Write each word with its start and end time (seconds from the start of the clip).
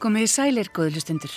Komiði 0.00 0.30
sælir, 0.32 0.68
góðlustundur. 0.72 1.32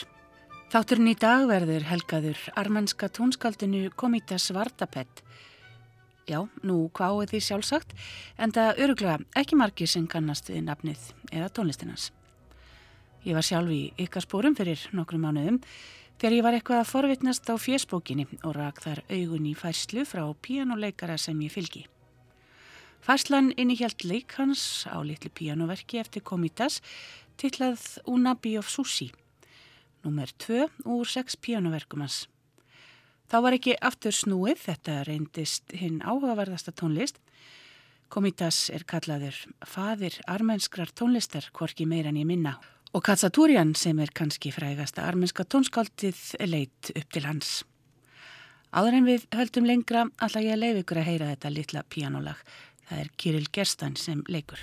Þátturinn 0.72 1.10
í 1.12 1.14
dag 1.20 1.42
verður 1.50 1.84
helgaður 1.84 2.40
armennska 2.56 3.10
tónskaldinu 3.12 3.90
Komita 4.00 4.38
Svartapett. 4.40 5.20
Já, 6.32 6.46
nú 6.64 6.86
hvaðu 6.96 7.26
því 7.28 7.42
sjálfsagt, 7.44 7.92
en 8.40 8.56
það 8.56 8.80
öruglega 8.86 9.18
ekki 9.42 9.60
margir 9.60 9.92
sem 9.92 10.08
kannast 10.08 10.48
við 10.48 10.64
nafnið 10.70 11.10
eða 11.34 11.52
tónlistinans. 11.52 12.14
Ég 13.28 13.36
var 13.36 13.44
sjálf 13.44 13.76
í 13.76 13.82
ykkar 14.00 14.24
spórum 14.24 14.56
fyrir 14.56 14.80
nokkrum 14.96 15.28
mánuðum 15.28 15.60
þegar 16.22 16.38
ég 16.38 16.48
var 16.48 16.56
eitthvað 16.56 16.86
að 16.86 16.92
forvitnast 16.94 17.52
á 17.52 17.60
fjersbókinni 17.60 18.30
og 18.46 18.56
rak 18.56 18.80
þar 18.86 19.04
augun 19.12 19.52
í 19.52 19.58
færslu 19.60 20.08
frá 20.08 20.24
píjánuleikara 20.40 21.20
sem 21.20 21.44
ég 21.44 21.52
fylgi. 21.52 21.84
Færslan 23.04 23.50
innihjalt 23.60 24.06
leik 24.08 24.32
hans 24.40 24.88
á 24.88 24.96
litlu 25.04 25.28
píjánuverki 25.28 26.00
eftir 26.00 26.24
Komitas 26.24 26.78
tillað 27.42 28.00
Unabi 28.10 28.58
of 28.58 28.70
Sushi 28.70 29.12
nummer 30.04 30.28
2 30.38 30.68
úr 30.86 31.08
6 31.08 31.38
píjánuverkum 31.42 32.04
hans. 32.04 32.28
Þá 33.32 33.38
var 33.42 33.56
ekki 33.58 33.76
aftur 33.82 34.14
snúið, 34.14 34.60
þetta 34.68 35.00
reyndist 35.08 35.74
hinn 35.80 36.04
áhugaverðasta 36.04 36.74
tónlist. 36.76 37.18
Komitas 38.14 38.68
er 38.70 38.84
kallaður 38.86 39.40
fadir 39.66 40.20
armenskrar 40.30 40.92
tónlistar, 40.94 41.48
hvorki 41.56 41.88
meira 41.90 42.12
en 42.12 42.20
ég 42.22 42.30
minna. 42.30 42.60
Og 42.94 43.02
Katsatúrian 43.02 43.74
sem 43.74 43.98
er 44.04 44.12
kannski 44.14 44.52
frægasta 44.54 45.08
armenska 45.08 45.48
tónskaldið 45.50 46.20
leitt 46.46 46.92
upp 46.94 47.10
til 47.10 47.26
hans. 47.26 47.64
Áður 48.74 49.00
en 49.00 49.08
við 49.08 49.26
höldum 49.34 49.66
lengra 49.70 50.06
alltaf 50.18 50.46
ég 50.46 50.60
leif 50.60 50.84
ykkur 50.84 51.02
að 51.02 51.10
heyra 51.10 51.32
þetta 51.34 51.54
litla 51.54 51.86
píjánulag. 51.90 52.38
Það 52.90 53.02
er 53.06 53.12
Kirill 53.18 53.50
Gerstan 53.54 53.98
sem 53.98 54.22
leikur. 54.30 54.62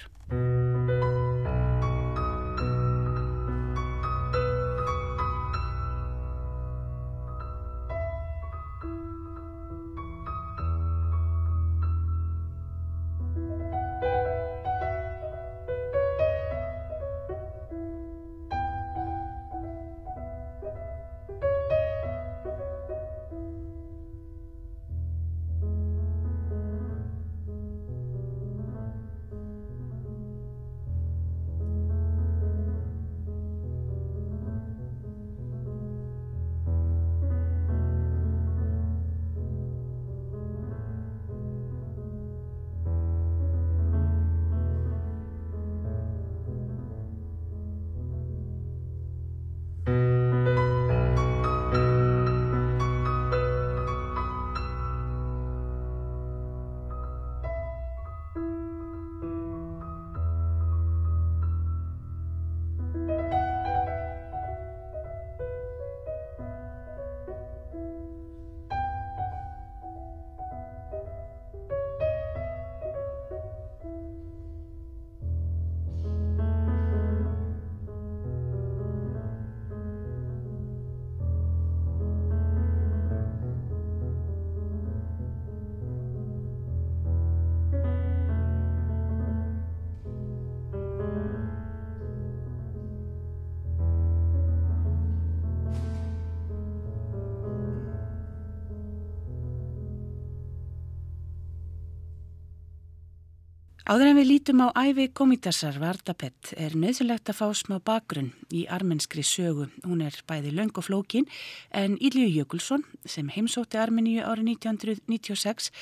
Áður 103.91 104.07
en 104.07 104.19
við 104.21 104.29
lítum 104.29 104.61
á 104.63 104.71
æfi 104.87 105.09
komitasar 105.19 105.75
Vardapett 105.83 106.53
er 106.55 106.77
nöðsulegt 106.79 107.33
að 107.33 107.39
fá 107.41 107.47
smá 107.59 107.81
bakgrunn 107.83 108.29
í 108.55 108.61
armenskri 108.71 109.25
sögu. 109.27 109.65
Hún 109.83 110.05
er 110.07 110.15
bæði 110.31 110.53
löng 110.55 110.71
og 110.79 110.87
flókin 110.87 111.27
en 111.75 111.97
Ílju 111.99 112.29
Jökulsson 112.29 112.85
sem 113.03 113.27
heimsótti 113.35 113.81
Armeníu 113.83 114.23
árið 114.23 114.53
1996 114.53 115.73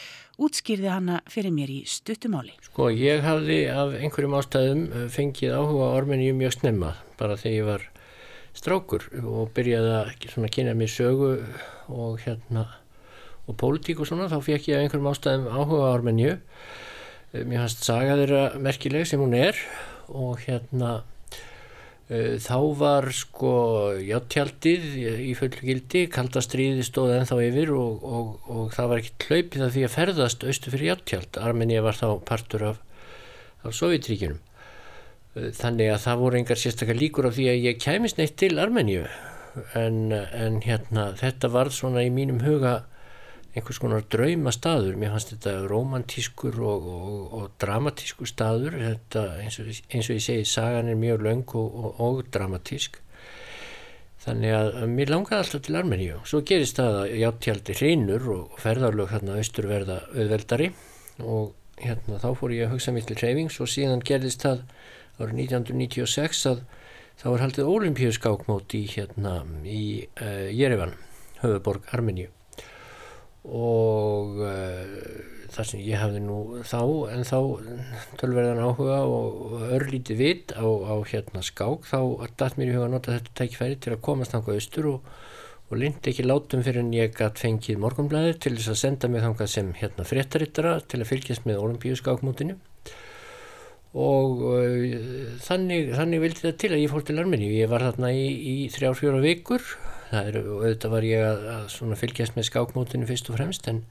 útskýrði 0.41 0.89
hana 0.89 1.21
fyrir 1.29 1.53
mér 1.53 1.75
í 1.75 1.79
stuttumáli. 1.85 2.57
Sko 2.71 2.89
ég 2.97 3.21
hafði 3.29 3.61
af 3.75 3.93
einhverjum 4.01 4.41
ástæðum 4.41 4.83
eh, 4.89 5.07
fengið 5.13 5.59
áhuga 5.61 5.93
Armeníu 6.01 6.33
mjög 6.41 6.57
snemma 6.63 6.97
bara 7.21 7.37
þegar 7.37 7.59
ég 7.59 7.69
var 7.69 7.89
strákur 8.57 9.09
og 9.21 9.53
byrjaði 9.53 9.97
að 10.01 10.51
kynna 10.57 10.79
mér 10.81 10.97
sögu 10.97 11.35
og 11.93 12.23
hérna 12.25 12.71
og 13.45 13.61
pólitík 13.61 14.01
og 14.01 14.09
svona 14.09 14.33
þá 14.33 14.41
fekk 14.41 14.73
ég 14.73 14.79
af 14.79 14.87
einhverjum 14.87 15.13
ástæðum 15.13 15.51
áhuga 15.53 15.93
Armeníu 15.93 16.39
mér 17.33 17.65
fannst 17.65 17.85
saga 17.85 18.17
þeirra 18.17 18.43
merkileg 18.63 19.07
sem 19.09 19.21
hún 19.21 19.37
er 19.37 19.59
og 20.09 20.41
hérna 20.47 20.93
uh, 22.09 22.35
þá 22.41 22.57
var 22.81 23.09
sko 23.13 23.53
játtjaldið 24.01 24.89
í 25.29 25.35
fullu 25.37 25.69
gildi 25.69 26.07
kaldastriði 26.13 26.87
stóð 26.87 27.19
ennþá 27.19 27.41
yfir 27.51 27.75
og, 27.77 28.05
og, 28.05 28.35
og 28.49 28.75
það 28.77 28.93
var 28.93 29.03
ekki 29.03 29.29
hlaupið 29.29 29.67
af 29.67 29.75
því 29.77 29.87
að 29.87 29.97
ferðast 29.99 30.49
austu 30.49 30.73
fyrir 30.73 30.93
játtjald 30.95 31.41
Armenia 31.45 31.85
var 31.85 32.01
þá 32.01 32.09
partur 32.29 32.69
af, 32.73 32.83
af 33.61 33.77
Sovjetríkinum 33.77 34.41
uh, 34.41 35.51
þannig 35.61 35.93
að 35.93 36.05
það 36.07 36.23
voru 36.25 36.41
engar 36.41 36.63
sérstakar 36.65 37.03
líkur 37.03 37.29
af 37.29 37.37
því 37.37 37.51
að 37.53 37.67
ég 37.69 37.83
kæmist 37.85 38.21
neitt 38.21 38.39
til 38.41 38.57
Armeníu. 38.57 39.05
En, 39.75 40.13
en 40.13 40.61
hérna 40.63 41.09
þetta 41.19 41.49
var 41.51 41.73
svona 41.75 42.05
í 42.07 42.11
mínum 42.15 42.45
huga 42.45 42.85
einhvers 43.57 43.81
konar 43.81 44.05
drauma 44.13 44.53
staður 44.53 44.99
mér 45.01 45.15
fannst 45.15 45.33
þetta 45.33 45.55
romantískur 45.71 46.59
og, 46.61 46.89
og, 46.95 47.21
og 47.39 47.51
dramatískur 47.63 48.29
staður. 48.29 48.77
Þetta, 48.83 49.25
eins, 49.43 49.59
og, 49.63 49.71
eins 49.89 50.11
og 50.11 50.19
ég 50.19 50.25
segi 50.25 50.49
sagan 50.49 50.91
er 50.93 50.99
mjög 51.01 51.25
löng 51.27 51.45
og 51.57 52.25
dramatísk. 52.35 53.01
Þannig 54.19 54.53
að 54.53 54.81
mér 54.93 55.13
langaði 55.15 55.39
alltaf 55.41 55.65
til 55.65 55.79
Armeníu. 55.79 56.19
Svo 56.29 56.43
gerist 56.47 56.81
það 56.81 57.01
að 57.01 57.15
játtjaldi 57.23 57.77
hrinur 57.79 58.29
og 58.35 58.59
ferðarlög 58.61 59.13
hérna 59.15 59.39
austur 59.41 59.71
verða 59.71 60.03
auðveldari. 60.13 60.73
Og 61.25 61.55
hérna 61.81 62.19
þá 62.21 62.29
fór 62.37 62.55
ég 62.57 62.67
að 62.67 62.75
hugsa 62.77 62.95
mér 62.95 63.07
til 63.09 63.19
hreyfings 63.21 63.61
og 63.63 63.71
síðan 63.71 64.05
gerist 64.05 64.45
það 64.45 64.65
árið 65.19 65.45
1996 65.49 66.43
að 66.53 66.65
þá 67.19 67.29
var 67.33 67.45
haldið 67.47 67.71
olimpíuskákmót 67.75 68.75
í 68.79 68.83
hérna 68.93 69.39
í 69.67 69.85
uh, 70.21 70.51
Jerevan 70.55 70.95
höfuborg 71.43 71.87
Armeníu 71.95 72.35
og 73.49 74.41
uh, 74.45 75.39
þar 75.53 75.69
sem 75.71 75.81
ég 75.83 75.99
hafði 75.99 76.21
nú 76.23 76.39
þá 76.69 76.81
en 77.15 77.25
þá 77.27 77.39
tölverðan 78.21 78.63
áhuga 78.63 79.01
og 79.09 79.65
örlítið 79.79 80.21
vitt 80.21 80.55
á, 80.55 80.65
á 80.65 80.95
hérna 81.09 81.43
skák 81.45 81.89
þá 81.89 82.01
dætt 82.39 82.59
mér 82.61 82.73
í 82.73 82.77
huga 82.77 82.89
að 82.89 82.95
nota 82.97 83.17
þetta 83.17 83.37
tækifæri 83.41 83.81
til 83.81 83.95
að 83.97 84.05
komast 84.05 84.37
þangað 84.37 84.61
austur 84.61 84.91
og, 84.93 85.13
og 85.69 85.81
lindi 85.81 86.13
ekki 86.13 86.27
látum 86.27 86.65
fyrir 86.67 86.85
en 86.85 86.95
ég 86.97 87.17
gætt 87.17 87.41
fengið 87.41 87.81
morgunblæðir 87.83 88.41
til 88.45 88.55
þess 88.59 88.75
að 88.75 88.81
senda 88.83 89.13
mig 89.13 89.25
þangað 89.25 89.53
sem 89.57 89.73
hérna 89.81 90.09
fréttarittara 90.09 90.79
til 90.85 91.03
að 91.03 91.11
fylgjast 91.15 91.49
með 91.49 91.63
olimpíu 91.65 91.99
skákmótinu 91.99 92.59
og 93.99 94.43
uh, 94.45 95.37
þannig, 95.43 95.95
þannig 95.97 96.25
vildi 96.27 96.45
þetta 96.45 96.61
til 96.61 96.75
að 96.75 96.83
ég 96.85 96.91
fór 96.93 97.05
til 97.09 97.17
Armeníu. 97.19 97.55
Ég 97.57 97.71
var 97.73 97.87
þarna 97.87 98.13
í, 98.13 98.27
í 98.29 98.57
þrjár 98.75 98.99
fjóra 98.99 99.23
vikur 99.25 99.65
það 100.11 100.31
er, 100.31 100.39
auðvitað 100.43 100.95
var 100.95 101.07
ég 101.09 101.25
að, 101.27 101.47
að 101.55 101.97
fylgjast 102.03 102.37
með 102.37 102.49
skákmótinu 102.51 103.09
fyrst 103.09 103.31
og 103.31 103.39
fremst 103.39 103.69
en, 103.71 103.83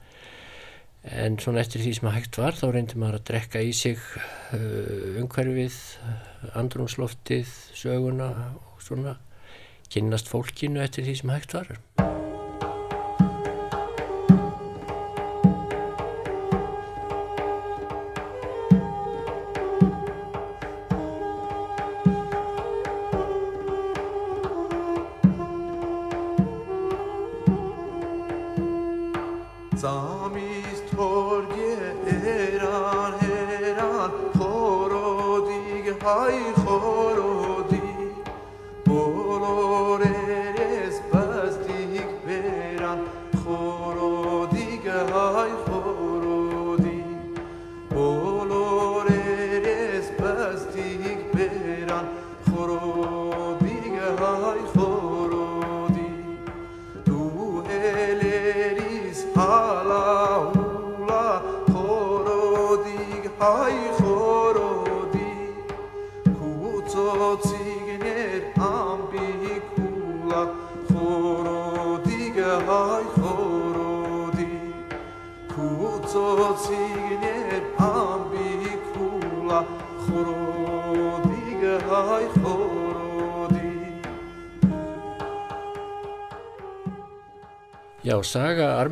en 1.07 1.37
svona 1.41 1.61
eftir 1.63 1.83
því 1.83 1.93
sem 1.97 2.09
að 2.09 2.17
hægt 2.17 2.41
var 2.41 2.57
þá 2.57 2.65
reyndi 2.73 2.99
maður 2.99 3.19
að 3.21 3.27
drekka 3.31 3.63
í 3.63 3.71
sig 3.77 4.01
uh, 4.57 5.21
umhverfið 5.21 5.79
andrumsloftið, 6.57 7.53
söguna 7.77 8.31
og 8.57 8.83
svona 8.83 9.17
kynnast 9.93 10.29
fólkinu 10.31 10.83
eftir 10.83 11.07
því 11.07 11.19
sem 11.21 11.35
hægt 11.37 11.57
var 11.57 11.77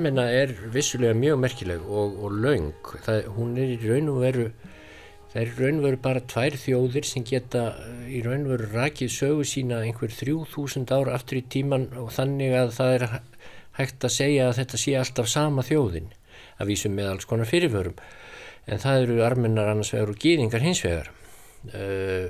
saga 0.06 0.22
Armena 0.22 0.30
er 0.30 0.52
vissulega 0.72 1.14
mjög 1.18 1.40
merkileg 1.42 1.82
og, 1.90 2.18
og 2.24 2.32
laung. 2.38 2.74
Það, 3.06 3.24
hún 3.36 3.56
er 3.58 3.72
í 3.74 3.78
raun 3.82 4.10
og 4.10 4.20
veru, 4.22 4.46
það 5.32 5.40
er 5.42 5.48
í 5.50 5.56
raun 5.58 5.80
og 5.80 5.86
veru 5.88 5.98
bara 6.04 6.22
tvær 6.22 6.58
þjóðir 6.62 7.06
sem 7.10 7.24
geta 7.26 7.64
eh, 7.80 8.20
í 8.20 8.22
raun 8.22 8.46
og 8.46 8.52
veru 8.54 8.68
rakið 8.76 9.10
sögu 9.10 9.46
sína 9.50 9.80
einhver 9.82 10.14
þrjú 10.14 10.46
þúsund 10.54 10.92
ára 10.94 11.16
aftur 11.16 11.40
í 11.42 11.46
tíman 11.50 11.88
og 11.98 12.12
þannig 12.14 12.54
að 12.54 12.72
það 12.78 12.94
er 13.00 13.08
hæ- 13.16 13.24
hægt 13.80 14.06
að 14.06 14.14
segja 14.14 14.48
að 14.50 14.58
þetta 14.62 14.78
sé 14.78 14.96
alltaf 15.00 15.28
sama 15.28 15.66
þjóðin 15.66 16.12
að 16.60 16.68
vísum 16.70 16.94
með 16.96 17.10
alls 17.16 17.26
konar 17.26 17.50
fyrirvörum. 17.50 17.98
En 18.68 18.80
það 18.82 19.02
eru 19.08 19.24
Armenar 19.26 19.72
annars 19.74 19.94
vegar 19.94 20.14
og 20.14 20.22
gýðingar 20.22 20.62
hins 20.62 20.84
vegar. 20.86 21.10
Uh, 21.66 22.30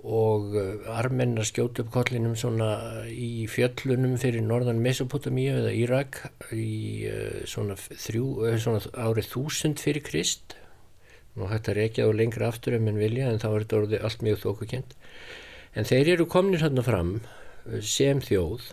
og 0.00 0.54
uh, 0.56 0.86
armennar 0.96 1.44
skjótu 1.44 1.84
upp 1.84 1.90
kollinum 1.92 2.36
svona 2.38 2.70
í 3.12 3.44
fjöllunum 3.50 4.16
fyrir 4.20 4.44
norðan 4.46 4.80
Mesopotamíu 4.80 5.58
eða 5.58 5.74
Írak 5.76 6.22
í 6.56 7.04
uh, 7.10 7.42
svona, 7.48 7.76
þrjú, 7.76 8.24
uh, 8.46 8.56
svona 8.62 8.80
árið 8.96 9.28
þúsund 9.34 9.82
fyrir 9.82 10.04
Krist. 10.06 10.56
Og 11.36 11.52
þetta 11.52 11.76
rekja 11.76 12.08
á 12.08 12.10
lengra 12.16 12.48
aftur 12.48 12.74
en 12.76 12.86
menn 12.88 12.98
vilja 13.00 13.28
en 13.30 13.38
þá 13.40 13.48
er 13.50 13.64
þetta 13.64 13.80
orðið 13.80 14.06
allt 14.08 14.24
mjög 14.26 14.40
þókukent 14.44 14.96
en 15.78 15.86
þeir 15.86 16.16
eru 16.16 16.26
komnir 16.26 16.64
hérna 16.64 16.82
fram 16.82 17.12
sem 17.86 18.18
þjóð 18.24 18.64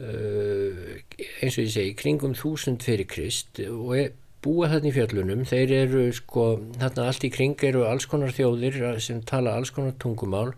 eins 0.00 1.58
og 1.58 1.60
ég 1.60 1.74
segi 1.74 1.92
kringum 1.98 2.32
þúsund 2.38 2.82
fyrir 2.82 3.06
Krist 3.10 3.60
og 3.68 3.92
er 3.98 4.14
búa 4.44 4.68
þarna 4.72 4.90
í 4.90 4.94
fjöllunum, 4.94 5.46
þeir 5.48 5.72
eru 5.78 6.04
sko, 6.14 6.48
þarna 6.76 7.08
allt 7.08 7.24
í 7.26 7.32
kring 7.32 7.64
eru 7.64 7.86
alls 7.88 8.06
konar 8.10 8.34
þjóðir 8.36 9.00
sem 9.02 9.22
tala 9.26 9.56
alls 9.56 9.72
konar 9.74 9.96
tungumál. 10.00 10.52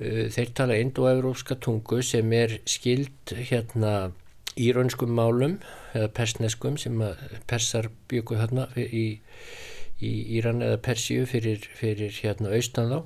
Uh, 0.00 0.26
þeir 0.32 0.56
tala 0.56 0.80
indoevrópska 0.80 1.58
tungu 1.62 2.00
sem 2.06 2.32
er 2.36 2.58
skild 2.68 3.36
hérna 3.36 4.12
írönskum 4.60 5.12
málum 5.16 5.58
eða 5.96 6.10
persneskum 6.16 6.76
sem 6.80 6.98
persar 7.48 7.88
byggu 8.10 8.36
þarna 8.40 8.66
í, 8.76 9.06
í 10.00 10.12
Íran 10.36 10.60
eða 10.64 10.80
Persíu 10.84 11.24
fyrir, 11.28 11.64
fyrir 11.78 12.12
hérna 12.18 12.52
austan 12.56 12.92
þá. 12.92 12.98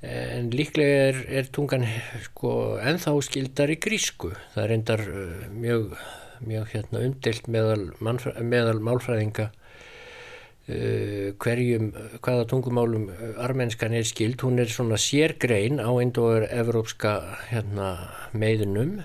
En 0.00 0.48
líklega 0.54 1.10
er, 1.10 1.18
er 1.40 1.50
tungan 1.52 1.84
sko 2.24 2.78
ennþá 2.80 3.12
skildar 3.26 3.72
í 3.74 3.76
grísku. 3.82 4.32
Það 4.54 4.64
er 4.64 4.76
endar 4.78 5.04
uh, 5.04 5.46
mjög 5.52 5.98
mjög 6.46 6.74
hérna 6.74 7.04
umdelt 7.06 7.48
meðal, 7.50 7.88
meðal 8.00 8.80
málfræðinga 8.84 9.50
uh, 9.50 11.30
hverjum, 11.42 11.92
hvaða 12.20 12.48
tungumálum 12.50 13.08
armenskan 13.40 13.96
er 13.96 14.06
skild, 14.08 14.42
hún 14.44 14.60
er 14.62 14.72
svona 14.72 15.00
sérgrein 15.00 15.80
á 15.82 15.90
endur 16.02 16.46
evrópska 16.48 17.16
hérna 17.50 17.90
meðunum 18.32 19.00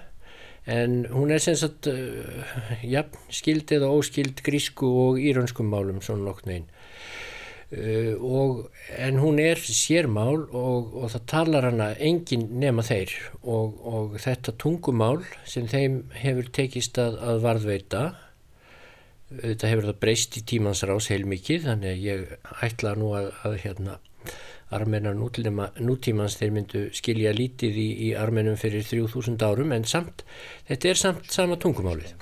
en 0.65 1.05
hún 1.13 1.33
er 1.33 1.43
sem 1.43 1.57
sagt 1.59 1.89
uh, 1.91 2.77
jafn 2.81 3.19
skild 3.29 3.71
eða 3.75 3.91
óskild 3.93 4.41
grísku 4.45 4.89
og 5.09 5.19
írönskum 5.21 5.69
málum 5.69 6.01
svona 6.01 6.31
nokknein 6.31 6.65
Uh, 7.75 8.13
og, 8.23 8.59
en 8.95 9.17
hún 9.19 9.39
er 9.43 9.59
sérmál 9.59 10.45
og, 10.45 10.93
og 10.95 11.09
það 11.11 11.25
talar 11.27 11.69
hana 11.69 11.89
engin 11.99 12.47
nema 12.61 12.85
þeir. 12.87 13.11
Og, 13.43 13.79
og 13.83 14.19
þetta 14.23 14.55
tungumál 14.61 15.25
sem 15.43 15.67
þeim 15.67 16.05
hefur 16.15 16.51
tekist 16.55 17.01
að, 17.01 17.19
að 17.19 17.43
varðveita 17.49 18.05
þetta 19.31 19.69
hefur 19.71 19.87
það 19.89 20.01
breyst 20.03 20.37
í 20.39 20.43
tímans 20.47 20.83
rás 20.87 21.09
heilmikið 21.11 21.69
þannig 21.69 21.91
að 21.91 22.03
ég 22.05 22.27
ætla 22.65 22.93
nú 22.99 23.13
að, 23.17 23.31
að 23.47 23.57
hérna 23.63 23.97
armenar 24.75 25.15
nútlima, 25.17 25.69
nútímans 25.77 26.37
þeir 26.39 26.53
myndu 26.55 26.83
skilja 26.97 27.33
lítið 27.35 27.79
í, 27.79 27.87
í 28.07 28.11
armenum 28.17 28.57
fyrir 28.59 28.85
3000 28.87 29.37
árum 29.45 29.73
en 29.75 29.85
samt, 29.89 30.25
þetta 30.69 30.91
er 30.91 31.01
samt 31.01 31.33
sama 31.33 31.59
tungumálið 31.61 32.15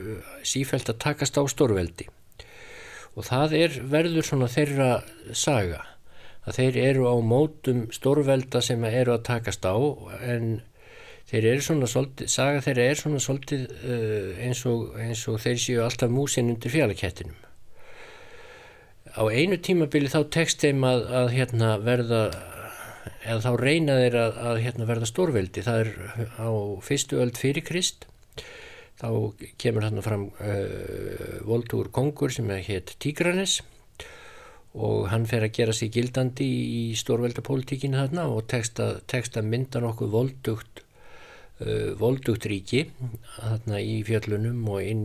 sífælt 0.46 0.94
að 0.94 1.02
takast 1.02 1.42
á 1.42 1.44
stórveldi 1.50 2.08
og 3.18 3.26
það 3.28 3.58
er 3.58 3.80
verður 3.92 4.28
svona 4.30 4.52
þeirra 4.54 4.92
saga 5.34 5.82
að 6.46 6.62
þeir 6.62 6.82
eru 6.94 7.10
á 7.10 7.16
mótum 7.20 7.88
stórvelda 7.94 8.62
sem 8.62 8.86
eru 8.86 9.18
að 9.18 9.26
takast 9.34 9.66
á 9.66 9.76
en 10.22 10.62
þeir 11.31 11.51
eru 11.53 11.65
svona 11.67 11.91
svolítið, 11.91 12.31
saga 12.31 12.63
þeirra 12.65 12.87
er 12.91 13.01
svona 13.01 13.23
svolítið 13.23 13.67
uh, 13.81 14.31
eins, 14.47 14.63
og, 14.71 14.95
eins 15.03 15.27
og 15.31 15.41
þeir 15.43 15.63
séu 15.63 15.83
alltaf 15.85 16.13
músin 16.13 16.53
undir 16.53 16.75
fjallakettinum 16.75 17.47
á 19.17 19.23
einu 19.33 19.57
tímabili 19.57 20.11
þá 20.13 20.21
tekst 20.33 20.61
þeim 20.61 20.85
að, 20.85 21.07
að 21.21 21.33
hérna 21.33 21.71
verða 21.81 22.21
eða 23.27 23.39
þá 23.43 23.51
reyna 23.61 23.97
þeir 24.01 24.19
að, 24.21 24.39
að 24.51 24.61
hérna 24.65 24.89
verða 24.89 25.09
stórveldi. 25.11 25.65
Það 25.65 25.81
er 25.83 25.91
á 26.37 26.51
fyrstu 26.85 27.21
öld 27.23 27.41
fyrir 27.41 27.65
Krist. 27.67 28.07
Þá 28.97 29.09
kemur 29.61 29.85
hann 29.85 30.05
fram 30.05 30.29
uh, 30.41 31.41
voltúr 31.49 31.91
kongur 31.93 32.33
sem 32.33 32.49
heit 32.69 32.95
Tigranes. 33.03 33.61
Og 34.77 35.07
hann 35.09 35.25
fer 35.29 35.47
að 35.47 35.55
gera 35.57 35.73
sig 35.77 35.93
gildandi 35.95 36.47
í 36.47 36.83
stórveldapólitíkinu 37.01 37.97
þarna 37.97 38.27
og 38.29 38.45
tekst 38.51 38.83
að, 38.85 39.47
mynda 39.49 39.81
nokkuð 39.81 40.13
voldugt 40.13 40.83
voldugt 42.01 42.45
ríki 42.51 42.83
þarna 43.39 43.79
í 43.81 44.03
fjöllunum 44.05 44.67
og 44.69 44.83
inn, 44.85 45.05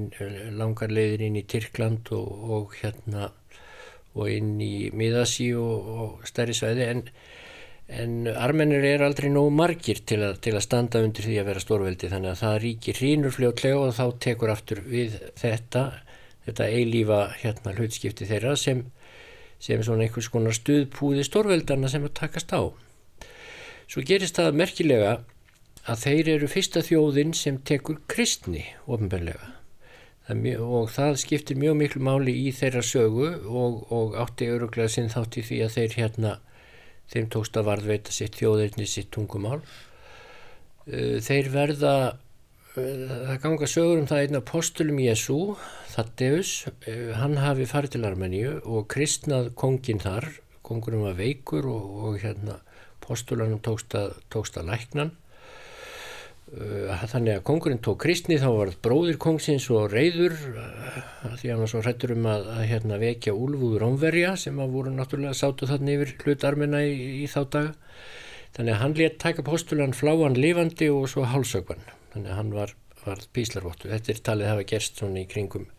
langar 0.60 0.92
leiðir 0.92 1.28
inn 1.30 1.38
í 1.40 1.46
Tyrkland 1.48 2.12
og, 2.16 2.28
og 2.58 2.76
hérna 2.82 3.30
og 4.12 4.28
inn 4.28 4.58
í 4.60 4.90
Miðasi 4.92 5.54
og, 5.56 5.88
og 5.88 6.28
stærri 6.28 6.56
svæði. 6.58 6.90
En, 6.92 7.04
en 7.88 8.32
armennir 8.34 8.84
er 8.90 9.06
aldrei 9.06 9.30
nógu 9.32 9.54
margir 9.56 10.04
til 10.04 10.20
að, 10.28 10.42
til 10.44 10.58
að 10.58 10.66
standa 10.68 11.00
undir 11.06 11.30
því 11.30 11.40
að 11.40 11.52
vera 11.54 11.64
stórveldi. 11.64 12.12
Þannig 12.12 12.34
að 12.34 12.42
það 12.44 12.62
ríkir 12.66 13.00
hrínur 13.00 13.36
fljótlega 13.38 13.80
og 13.86 13.96
þá 13.96 14.06
tekur 14.28 14.52
aftur 14.52 14.84
við 14.92 15.16
þetta 15.40 15.86
þetta 16.46 16.70
eilífa 16.74 17.22
hérna 17.42 17.74
hlutskipti 17.78 18.28
þeirra 18.30 18.56
sem, 18.58 18.86
sem 19.62 19.84
svona 19.86 20.08
einhvers 20.08 20.30
konar 20.34 20.56
stuðpúði 20.58 21.26
stórveldarna 21.28 21.92
sem 21.92 22.08
að 22.08 22.16
takast 22.18 22.54
á. 22.54 22.62
Svo 23.92 24.04
gerist 24.08 24.40
það 24.40 24.58
merkilega 24.62 25.14
að 25.90 26.04
þeir 26.06 26.30
eru 26.36 26.52
fyrsta 26.52 26.84
þjóðin 26.86 27.34
sem 27.38 27.58
tekur 27.66 28.02
kristni 28.12 28.68
ofinbarlega 28.86 29.58
og 30.32 30.92
það 30.94 31.18
skiptir 31.20 31.58
mjög 31.60 31.78
miklu 31.80 32.02
máli 32.06 32.34
í 32.46 32.52
þeirra 32.56 32.84
sögu 32.86 33.28
og, 33.50 33.82
og 33.92 34.14
átti 34.22 34.48
öruglega 34.54 34.92
sinn 34.94 35.10
þátt 35.12 35.40
í 35.42 35.44
því 35.48 35.62
að 35.66 35.74
þeir 35.76 35.96
hérna 35.98 36.34
þeim 37.12 37.30
tókst 37.34 37.58
að 37.60 37.68
varðveita 37.68 38.14
sitt 38.16 38.38
þjóðirni 38.40 38.86
sitt 38.88 39.10
tungumál. 39.12 39.60
Þeir 40.88 41.50
verða 41.52 41.96
það 42.72 43.42
ganga 43.44 43.68
sögur 43.68 44.00
um 44.00 44.08
það 44.08 44.24
einn 44.24 44.40
apostolum 44.40 45.02
Jésu 45.04 45.40
Þatteus, 45.92 46.54
hann 47.20 47.36
hafi 47.42 47.68
farið 47.68 47.98
til 47.98 48.06
Armeníu 48.08 48.54
og 48.64 48.88
kristnað 48.94 49.52
kongin 49.60 50.00
þar, 50.00 50.30
kongurum 50.64 51.04
var 51.10 51.18
veikur 51.20 51.68
og, 51.68 51.90
og 52.06 52.22
hérna 52.22 52.62
apostolanum 53.02 53.60
tókst 53.66 53.98
að, 53.98 54.14
tókst 54.32 54.56
að 54.62 54.72
læknan 54.72 55.12
þannig 56.52 57.38
að 57.38 57.44
kongurinn 57.48 57.80
tók 57.80 58.02
kristni 58.04 58.36
þá 58.40 58.50
var 58.52 58.72
bróðir 58.84 59.18
kongsins 59.22 59.70
og 59.72 59.94
reyður 59.94 60.34
uh, 60.52 60.98
því 61.40 61.48
að 61.54 61.62
hann 61.62 61.72
svo 61.72 61.84
hrættur 61.86 62.12
um 62.18 62.28
að, 62.28 62.50
að 62.52 62.66
hérna, 62.68 62.98
vekja 63.00 63.36
úlfúður 63.38 63.86
ómverja 63.88 64.34
sem 64.40 64.60
að 64.60 64.76
voru 64.76 64.92
náttúrulega 64.92 65.38
sátu 65.38 65.70
þannig 65.70 66.02
yfir 66.02 66.14
hlutarmina 66.26 66.84
í, 66.84 67.24
í 67.24 67.30
þá 67.32 67.42
daga. 67.56 67.74
Þannig 68.52 68.74
að 68.74 68.82
hann 68.82 68.96
létt 69.00 69.20
taka 69.24 69.48
postulan 69.48 69.96
fláan 69.96 70.36
lifandi 70.36 70.92
og 70.92 71.08
svo 71.08 71.24
hálsökvan 71.24 71.86
þannig 72.12 72.34
að 72.34 72.40
hann 72.42 72.56
var, 72.58 72.76
var 73.06 73.24
píslarvottu 73.32 73.94
þetta 73.94 74.12
er 74.12 74.26
talið 74.28 74.50
að 74.50 74.52
hafa 74.58 74.70
gerst 74.74 75.00
svona 75.00 75.24
í 75.24 75.30
kringum 75.32 75.70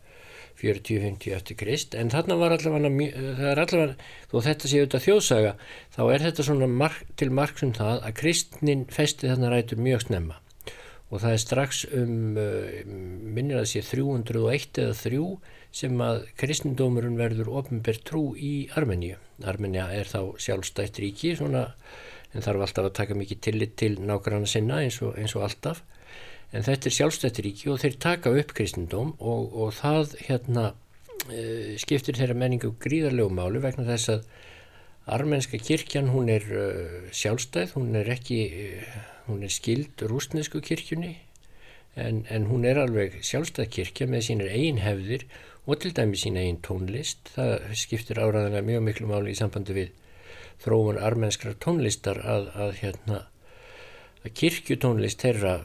40-50 0.57 1.35
eftir 1.37 1.57
krist. 1.59 1.93
En 1.93 2.09
þarna 2.13 2.39
var 2.39 2.55
allavega 2.55 3.53
allavega, 3.61 3.93
þó 4.31 4.39
þetta 4.47 4.71
séu 4.71 4.87
þetta 4.87 5.05
þjóðsaga 5.05 5.57
þá 5.93 6.03
er 6.07 6.25
þetta 6.31 6.47
svona 6.49 6.69
mark, 6.81 7.05
til 7.19 7.29
marg 7.29 7.61
um 7.61 7.77
það 7.77 8.07
að 8.07 8.17
kristnin 8.23 8.87
festi 8.89 9.29
þarna 9.29 9.53
rætur 9.53 9.81
mjög 9.81 10.07
snemma 10.07 10.39
og 11.13 11.21
það 11.21 11.35
er 11.35 11.41
strax 11.43 11.83
um 11.93 12.13
minnir 13.35 13.59
að 13.59 13.67
sé 13.69 13.83
301 13.85 14.79
eða 14.81 14.95
3 14.97 15.19
sem 15.73 16.01
að 16.05 16.23
kristnindómurinn 16.41 17.19
verður 17.19 17.51
ofnbær 17.59 17.99
trú 18.05 18.23
í 18.33 18.53
Armeníu. 18.77 19.19
Armeníu 19.45 19.85
er 19.93 20.09
þá 20.09 20.33
sjálfstætt 20.41 20.97
ríki 21.01 21.35
svona 21.37 21.67
en 22.33 22.41
þarf 22.41 22.65
alltaf 22.65 22.89
að 22.89 22.95
taka 22.97 23.17
mikið 23.17 23.41
tillit 23.45 23.75
til 23.77 23.93
nákvæmna 24.01 24.49
sinna 24.49 24.81
eins 24.81 24.99
og, 25.05 25.13
eins 25.19 25.35
og 25.37 25.45
alltaf. 25.47 25.83
En 26.53 26.65
þetta 26.65 26.89
er 26.89 26.97
sjálfstættiríki 26.97 27.69
og 27.73 27.79
þeir 27.81 27.99
taka 28.01 28.33
upp 28.37 28.53
kristendóm 28.57 29.13
og, 29.19 29.53
og 29.53 29.73
það 29.77 30.17
hérna 30.27 30.65
e, 31.29 31.77
skiptir 31.81 32.17
þeirra 32.17 32.37
menningu 32.37 32.73
gríðarlegu 32.81 33.33
málu 33.33 33.61
vegna 33.63 33.85
þess 33.87 34.13
að 34.13 34.27
armenska 35.13 35.59
kirkjan 35.59 36.13
hún 36.13 36.29
er 36.31 36.45
uh, 36.47 37.09
sjálfstæð, 37.11 37.73
hún 37.75 37.97
er 37.99 38.07
ekki 38.13 38.37
uh, 38.77 39.01
hún 39.27 39.43
er 39.45 39.53
skild 39.53 40.03
rúsnesku 40.09 40.61
kirkjunni 40.63 41.15
en, 41.95 42.23
en 42.29 42.47
hún 42.49 42.65
er 42.67 42.79
alveg 42.81 43.19
sjálfstæð 43.25 43.69
kirkja 43.77 44.07
með 44.09 44.25
sínir 44.27 44.53
eigin 44.53 44.81
hefðir 44.83 45.27
og 45.65 45.79
til 45.79 45.93
dæmi 45.95 46.19
sín 46.19 46.39
eigin 46.39 46.61
tónlist. 46.65 47.31
Það 47.35 47.75
skiptir 47.79 48.19
áraðanlega 48.19 48.67
mjög 48.67 48.87
miklu 48.87 49.11
máli 49.11 49.31
í 49.31 49.39
sambandi 49.39 49.77
við 49.77 49.91
þróun 50.63 50.99
armenskra 50.99 51.53
tónlistar 51.59 52.19
að, 52.19 52.49
að 52.55 52.73
hérna 52.81 53.19
að 54.23 54.33
kirkjutónlist 54.39 55.23
þeirra 55.23 55.59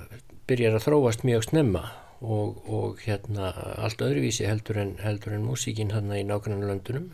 byrjar 0.48 0.78
að 0.78 0.84
þróast 0.86 1.24
mjög 1.26 1.48
snemma 1.48 1.84
og, 2.20 2.58
og 2.66 3.02
hérna 3.04 3.52
allt 3.78 4.02
öðruvísi 4.02 4.46
heldur 4.48 4.80
en, 4.82 4.96
en 4.98 5.46
músíkin 5.46 5.92
hérna 5.94 6.18
í 6.18 6.26
nákvæmlega 6.26 6.72
löndunum 6.72 7.10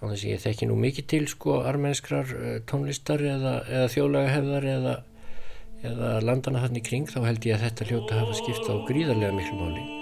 þess 0.00 0.24
að 0.24 0.30
ég 0.30 0.42
þekki 0.44 0.68
nú 0.68 0.76
mikið 0.80 1.06
til 1.12 1.24
sko 1.28 1.58
armenskrar 1.68 2.30
tónlistar 2.70 3.20
eða, 3.20 3.54
eða 3.68 3.88
þjólaga 3.92 4.34
hefðar 4.36 4.68
eða, 4.74 4.94
eða 5.86 6.18
landana 6.24 6.64
hann 6.64 6.76
í 6.76 6.84
kring 6.84 7.08
þá 7.08 7.22
held 7.28 7.48
ég 7.48 7.56
að 7.56 7.64
þetta 7.68 7.88
hljóta 7.88 8.20
hafa 8.20 8.36
skipta 8.42 8.76
á 8.76 8.84
gríðarlega 8.88 9.36
miklu 9.38 9.62
máli 9.62 9.99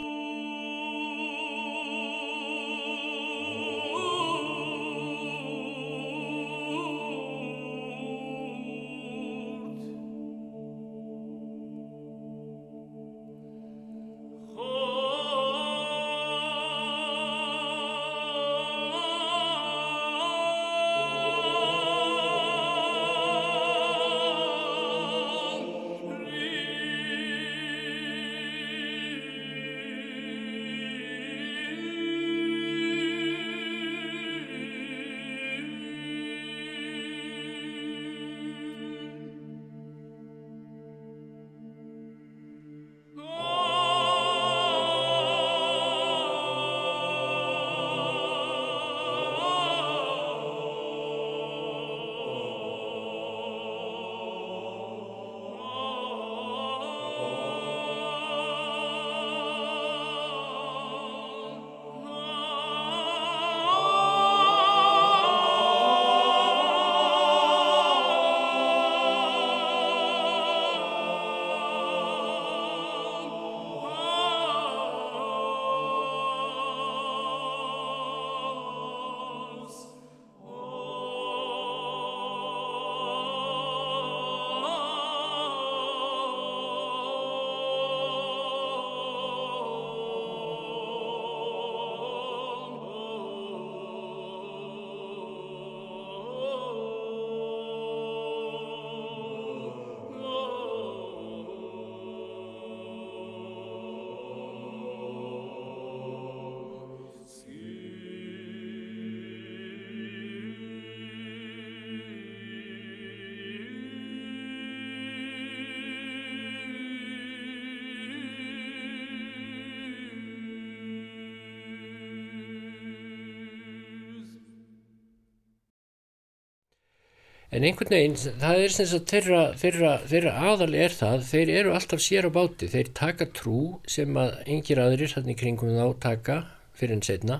En 127.48 127.64
einhvern 127.64 127.94
veginn, 127.94 128.16
það 128.42 128.58
er 128.60 128.72
sem 128.74 128.86
sagt 128.90 129.08
þeirra, 129.08 129.42
þeirra, 129.56 129.92
þeirra 130.10 130.32
aðal 130.50 130.74
er 130.76 130.92
það, 130.92 131.22
þeir 131.30 131.52
eru 131.62 131.70
alltaf 131.72 132.02
sér 132.04 132.28
á 132.28 132.30
báti, 132.34 132.68
þeir 132.68 132.90
taka 132.98 133.26
trú 133.32 133.60
sem 133.88 134.18
að 134.20 134.34
yngir 134.52 134.80
aðrir 134.82 135.14
hann 135.16 135.30
í 135.32 135.36
kringum 135.38 135.72
þá 135.72 135.86
taka 136.02 136.36
fyrir 136.76 136.98
en 136.98 137.06
setna. 137.06 137.38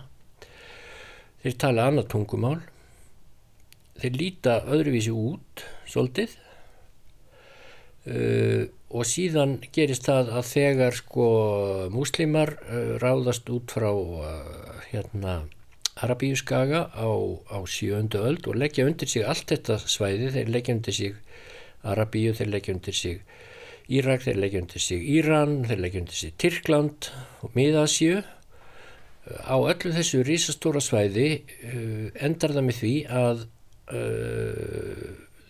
Þeir 1.44 1.58
tala 1.60 1.90
annað 1.90 2.08
tungumál, 2.14 2.62
þeir 4.00 4.16
líta 4.16 4.56
öðruvísi 4.64 5.12
út, 5.12 5.66
svolítið, 5.92 6.38
uh, 8.08 8.64
og 8.88 9.04
síðan 9.12 9.58
gerist 9.76 10.08
það 10.08 10.32
að 10.40 10.50
þegar 10.54 11.00
sko 11.02 11.28
múslimar 11.92 12.56
uh, 12.64 12.96
ráðast 13.04 13.52
út 13.52 13.76
frá 13.76 13.92
uh, 13.92 14.82
hérna 14.88 15.42
Arabíuskaga 15.98 16.88
á, 16.94 17.08
á 17.50 17.58
sjöndu 17.66 18.22
öld 18.22 18.46
og 18.46 18.58
leggja 18.58 18.86
undir 18.86 19.10
sig 19.10 19.26
allt 19.26 19.50
þetta 19.50 19.78
svæði, 19.82 20.30
þeir 20.36 20.52
leggja 20.54 20.74
undir 20.76 20.94
sig 20.94 21.18
Arabíu, 21.82 22.34
þeir 22.38 22.50
leggja 22.54 22.74
undir 22.76 22.94
sig 22.94 23.20
Írak, 23.88 24.24
þeir 24.26 24.40
leggja 24.42 24.62
undir 24.62 24.84
sig 24.84 25.04
Íran, 25.16 25.54
þeir 25.68 25.84
leggja 25.84 26.02
undir 26.02 26.18
sig 26.18 26.34
Tyrkland 26.38 27.08
og 27.42 27.54
Miðasju. 27.56 28.18
Á 29.48 29.56
öllu 29.56 29.92
þessu 29.96 30.20
rísastóra 30.24 30.82
svæði 30.84 31.28
uh, 31.40 32.10
endar 32.20 32.54
það 32.56 32.68
með 32.68 32.82
því 32.82 32.92
að 33.12 33.46
uh, 33.92 35.06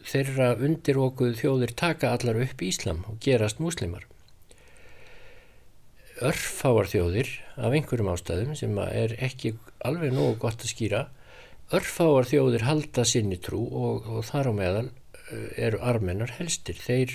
þeirra 0.08 0.52
undir 0.64 1.02
okkur 1.02 1.34
þjóðir 1.38 1.74
taka 1.78 2.14
allar 2.14 2.40
upp 2.46 2.62
í 2.62 2.70
Íslam 2.72 3.04
og 3.10 3.18
gerast 3.22 3.60
múslimar 3.62 4.06
örfáar 6.24 6.88
þjóðir 6.90 7.28
af 7.54 7.74
einhverjum 7.74 8.10
ástæðum 8.10 8.56
sem 8.58 8.78
er 8.82 9.14
ekki 9.22 9.52
alveg 9.86 10.14
nógu 10.14 10.38
gott 10.42 10.64
að 10.64 10.72
skýra. 10.72 11.02
Örfáar 11.74 12.28
þjóðir 12.28 12.64
halda 12.64 13.04
sinni 13.04 13.36
trú 13.42 13.60
og, 13.68 14.06
og 14.08 14.24
þar 14.24 14.50
á 14.50 14.52
meðal 14.56 14.88
eru 15.56 15.80
armennar 15.84 16.32
helstir. 16.38 16.78
Þeir, 16.80 17.12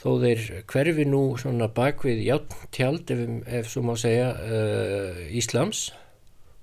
þó 0.00 0.10
þeir 0.22 0.44
hverfi 0.70 1.06
nú 1.08 1.22
svona 1.40 1.70
bakvið 1.72 2.22
játtjald 2.26 3.10
ef, 3.14 3.24
ef 3.60 3.70
svo 3.72 3.84
má 3.86 3.94
segja 4.00 4.34
uh, 4.36 5.22
Íslams 5.32 5.88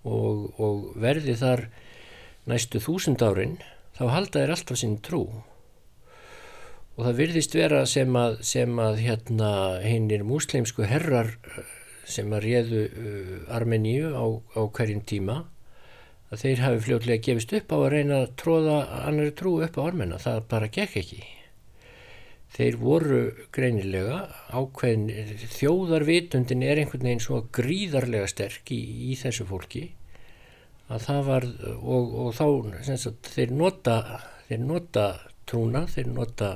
og, 0.08 0.54
og 0.62 0.94
verði 1.02 1.38
þar 1.40 1.68
næstu 2.48 2.82
þúsund 2.84 3.24
árin 3.26 3.58
þá 3.98 4.04
halda 4.14 4.44
þeir 4.44 4.56
alltaf 4.56 4.80
sinni 4.80 5.02
trú. 5.04 5.24
Og 6.98 7.06
það 7.06 7.20
virðist 7.22 7.54
vera 7.58 7.84
sem 7.90 8.14
að, 8.18 8.40
sem 8.46 8.80
að 8.82 9.02
hérna 9.04 9.50
hinnir 9.84 10.24
músleimsku 10.26 10.88
herrar 10.90 11.30
eh, 11.30 11.74
sem 12.08 12.34
að 12.34 12.46
réðu 12.46 12.84
uh, 12.88 13.56
Armeníu 13.58 14.12
á, 14.16 14.26
á 14.56 14.62
hverjum 14.72 15.04
tíma 15.08 15.42
að 16.32 16.44
þeir 16.44 16.64
hafi 16.64 16.84
fljóðlega 16.86 17.24
gefist 17.24 17.54
upp 17.56 17.72
á 17.72 17.78
að 17.78 17.90
reyna 17.94 18.22
að 18.24 18.32
tróða 18.42 18.78
annari 19.08 19.34
trú 19.36 19.58
upp 19.64 19.80
á 19.80 19.82
armena, 19.88 20.20
það 20.20 20.42
bara 20.52 20.72
gekk 20.72 20.98
ekki. 21.02 21.22
Þeir 22.58 22.78
voru 22.80 23.22
greinilega 23.54 24.22
ákveðin, 24.56 25.08
þjóðarvitundin 25.54 26.64
er 26.64 26.82
einhvern 26.82 27.08
veginn 27.08 27.24
svo 27.24 27.42
gríðarlega 27.56 28.28
sterk 28.32 28.72
í, 28.76 28.80
í 29.12 29.18
þessu 29.20 29.48
fólki 29.48 29.90
að 30.88 31.04
það 31.04 31.22
var, 31.28 31.48
og, 31.76 32.14
og 32.24 32.30
þá 32.36 32.46
sagt, 32.96 33.32
þeir 33.36 33.52
nota, 33.60 33.98
þeir 34.48 34.64
nota 34.64 35.08
trúna, 35.48 35.84
þeir 35.92 36.12
nota 36.16 36.54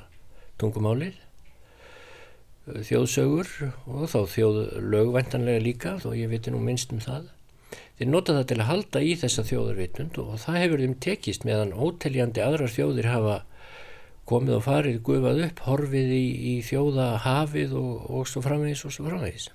tungumálið, 0.62 1.20
þjóðsögur 2.68 3.50
og 3.89 4.10
þá 4.12 4.20
þjóðlögvæntanlega 4.36 5.63
líka, 5.63 5.96
þó 6.01 6.12
ég 6.18 6.30
viti 6.32 6.53
nú 6.53 6.62
minnst 6.62 6.94
um 6.94 7.01
það. 7.01 7.30
Þeir 7.98 8.10
nota 8.10 8.36
það 8.38 8.48
til 8.50 8.60
að 8.60 8.70
halda 8.70 9.01
í 9.06 9.15
þessa 9.22 9.46
þjóðarvitund 9.48 10.20
og 10.22 10.32
það 10.41 10.60
hefur 10.63 10.84
þeim 10.86 10.96
tekist 11.06 11.48
meðan 11.48 11.74
óteljandi 11.74 12.44
aðrar 12.46 12.74
þjóðir 12.74 13.10
hafa 13.12 13.41
komið 14.32 14.58
og 14.60 14.63
farið, 14.65 15.01
gufað 15.06 15.44
upp, 15.48 15.65
horfið 15.68 16.15
í, 16.15 16.24
í 16.53 16.56
þjóða 16.65 17.12
hafið 17.25 17.75
og, 17.82 17.94
og 18.10 18.32
svo 18.32 18.46
framvegis 18.46 18.86
og 18.88 18.96
svo 18.96 19.10
framvegis. 19.10 19.51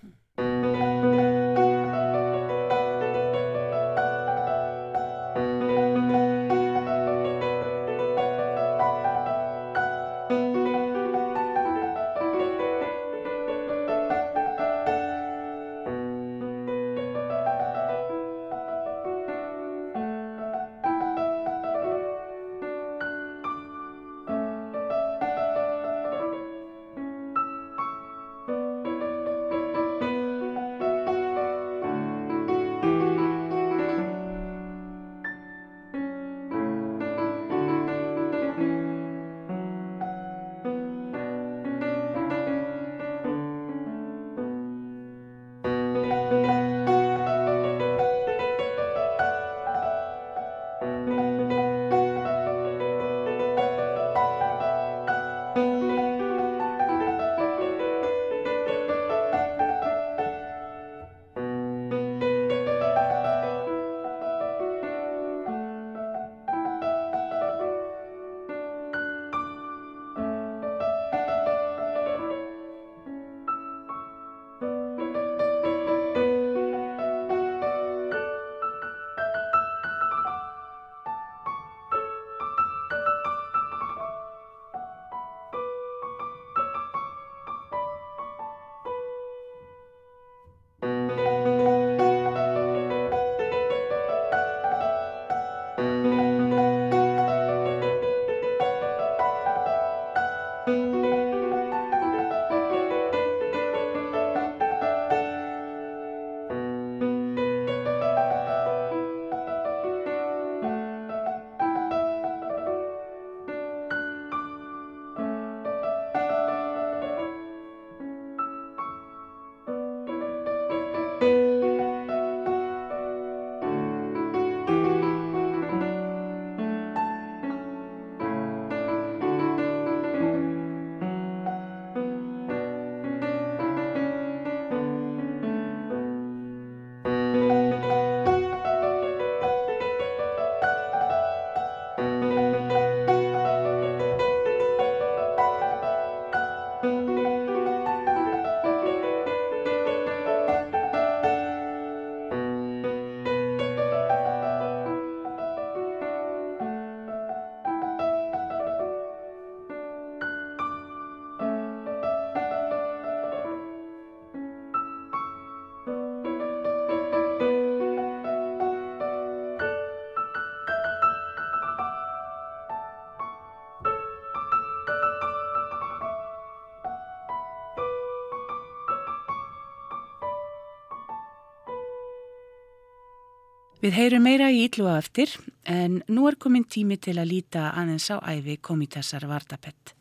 Við 183.87 183.95
heyrum 183.95 184.25
meira 184.27 184.49
í 184.51 184.65
Ítlu 184.67 184.89
á 184.91 184.99
eftir 184.99 185.31
en 185.63 186.01
nú 186.11 186.25
er 186.27 186.35
komin 186.43 186.65
tími 186.67 186.97
til 186.99 187.13
að 187.23 187.29
líta 187.31 187.69
aðeins 187.71 188.09
á 188.11 188.19
æfi 188.19 188.57
komitasar 188.59 189.23
Vardapett. 189.31 189.93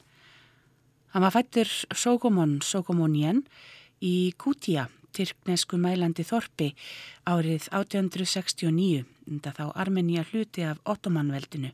Hann 1.14 1.22
var 1.22 1.36
fættur 1.36 1.70
Sogomon 1.94 2.56
Sogomonien 2.66 3.44
í 4.02 4.34
Kútía, 4.42 4.88
Tyrknesku 5.14 5.78
mælandi 5.78 6.26
Þorpi 6.26 6.72
árið 7.30 7.70
1869, 7.70 9.06
enda 9.30 9.54
þá 9.54 9.66
Armenia 9.78 10.26
hluti 10.34 10.66
af 10.66 10.82
Ottomanveldinu. 10.82 11.70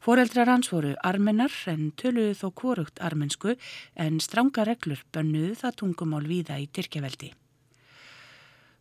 Fóreldrar 0.00 0.48
hans 0.48 0.72
voru 0.72 0.96
armenar 1.04 1.52
en 1.68 1.90
töluðu 1.92 2.40
þó 2.40 2.54
kvorugt 2.56 3.04
armensku 3.04 3.58
en 4.00 4.22
stranga 4.24 4.64
reglur 4.64 5.04
bönnuðu 5.12 5.58
það 5.60 5.82
tungumál 5.82 6.24
víða 6.24 6.56
í 6.56 6.72
Tyrkjaveldi. 6.72 7.36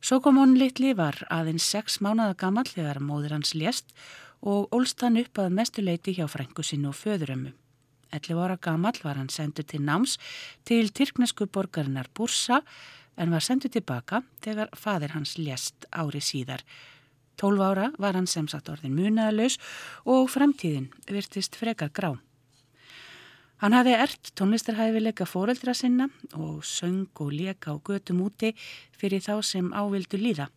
Sókomón 0.06 0.52
litli 0.54 0.92
var 0.94 1.16
aðeins 1.34 1.66
sex 1.66 1.96
mánada 1.98 2.36
gammal 2.38 2.68
þegar 2.70 3.00
móður 3.02 3.32
hans 3.40 3.56
lést 3.58 3.88
og 4.46 4.68
ólst 4.76 5.02
hann 5.02 5.18
upp 5.18 5.40
að 5.42 5.56
mestuleiti 5.58 6.14
hjá 6.14 6.28
frængu 6.30 6.62
sinn 6.62 6.86
og 6.86 6.94
föðurömmu. 7.00 7.50
11 8.14 8.44
ára 8.44 8.58
gammal 8.62 9.00
var 9.02 9.18
hann 9.18 9.32
sendur 9.34 9.66
til 9.66 9.82
náms 9.82 10.20
til 10.62 10.92
tyrknesku 10.94 11.48
borgarinnar 11.50 12.12
Bursa 12.14 12.60
en 13.18 13.34
var 13.34 13.42
sendur 13.42 13.74
tilbaka 13.74 14.22
þegar 14.46 14.70
fadir 14.78 15.16
hans 15.18 15.40
lést 15.42 15.90
ári 15.90 16.22
síðar. 16.22 16.62
12 17.42 17.66
ára 17.66 17.90
var 17.98 18.14
hann 18.14 18.30
sem 18.30 18.46
sagt 18.46 18.70
orðin 18.70 18.94
munaðalös 18.94 19.58
og 20.06 20.30
fremtíðin 20.30 20.92
virtist 21.10 21.58
frekar 21.58 21.90
grá. 21.90 22.14
Hann 23.66 23.74
hafði 23.74 23.96
ert 23.98 24.28
tónlistarhæfileika 24.38 25.26
fóreldra 25.26 25.74
sinna 25.74 26.06
og 26.38 26.60
söng 26.70 27.08
og 27.18 27.32
leka 27.34 27.74
á 27.74 27.82
götum 27.82 28.20
úti 28.22 28.52
fyrir 28.94 29.24
þá 29.26 29.42
sem 29.42 29.72
ávildu 29.74 30.20
líða. 30.22 30.52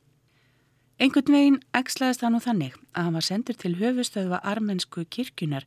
Engun 1.00 1.32
veginn 1.32 1.56
ekslaðist 1.72 2.20
hann 2.20 2.36
og 2.36 2.44
þannig 2.44 2.74
að 2.92 3.06
hann 3.06 3.16
var 3.16 3.24
sendur 3.24 3.56
til 3.56 3.78
höfustöðva 3.80 4.42
armensku 4.44 5.06
kirkjunar 5.08 5.64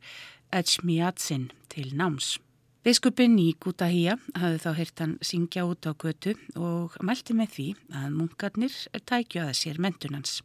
Echmiatsin 0.54 1.48
til 1.74 1.90
náms. 1.98 2.38
Biskupin 2.86 3.40
í 3.42 3.56
Gutahía 3.58 4.20
hafði 4.38 4.62
þá 4.62 4.72
heyrt 4.78 5.02
hann 5.02 5.18
syngja 5.26 5.66
út 5.66 5.90
á 5.90 5.98
götu 5.98 6.36
og 6.54 6.94
mælti 7.02 7.34
með 7.34 7.56
því 7.56 7.68
að 8.04 8.20
munkarnir 8.20 8.76
tækju 9.02 9.48
að 9.48 9.58
sér 9.58 9.82
mentunans. 9.82 10.44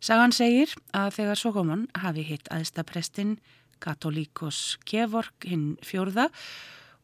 Sagan 0.00 0.36
segir 0.36 0.76
að 0.92 1.14
þegar 1.16 1.40
Sogomon 1.40 1.88
hafi 1.96 2.26
hitt 2.28 2.52
aðstaprestinn 2.52 3.38
Katolíkos 3.80 4.78
Kevork 4.86 5.46
hinn 5.48 5.74
fjörða 5.84 6.28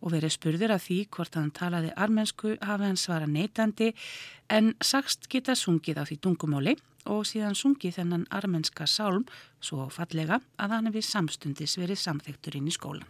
og 0.05 0.13
verið 0.13 0.35
spurður 0.37 0.75
að 0.77 0.85
því 0.87 0.99
hvort 1.17 1.39
hann 1.39 1.53
talaði 1.57 1.95
armensku 1.97 2.57
hafa 2.61 2.85
hann 2.85 3.01
svara 3.01 3.27
neytandi 3.27 3.93
en 4.53 4.75
sagst 4.85 5.31
geta 5.33 5.57
sungið 5.57 6.03
á 6.03 6.05
því 6.05 6.21
tungumáli 6.27 6.77
og 7.11 7.25
síðan 7.29 7.57
sungið 7.59 8.01
þennan 8.01 8.27
armenska 8.35 8.87
sálm 8.91 9.25
svo 9.61 9.89
fallega 9.91 10.41
að 10.61 10.77
hann 10.77 10.91
hefði 10.91 11.05
samstundis 11.07 11.79
verið 11.81 12.03
samþektur 12.03 12.59
inn 12.59 12.69
í 12.71 12.75
skólan. 12.75 13.09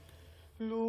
Lú 0.60 0.84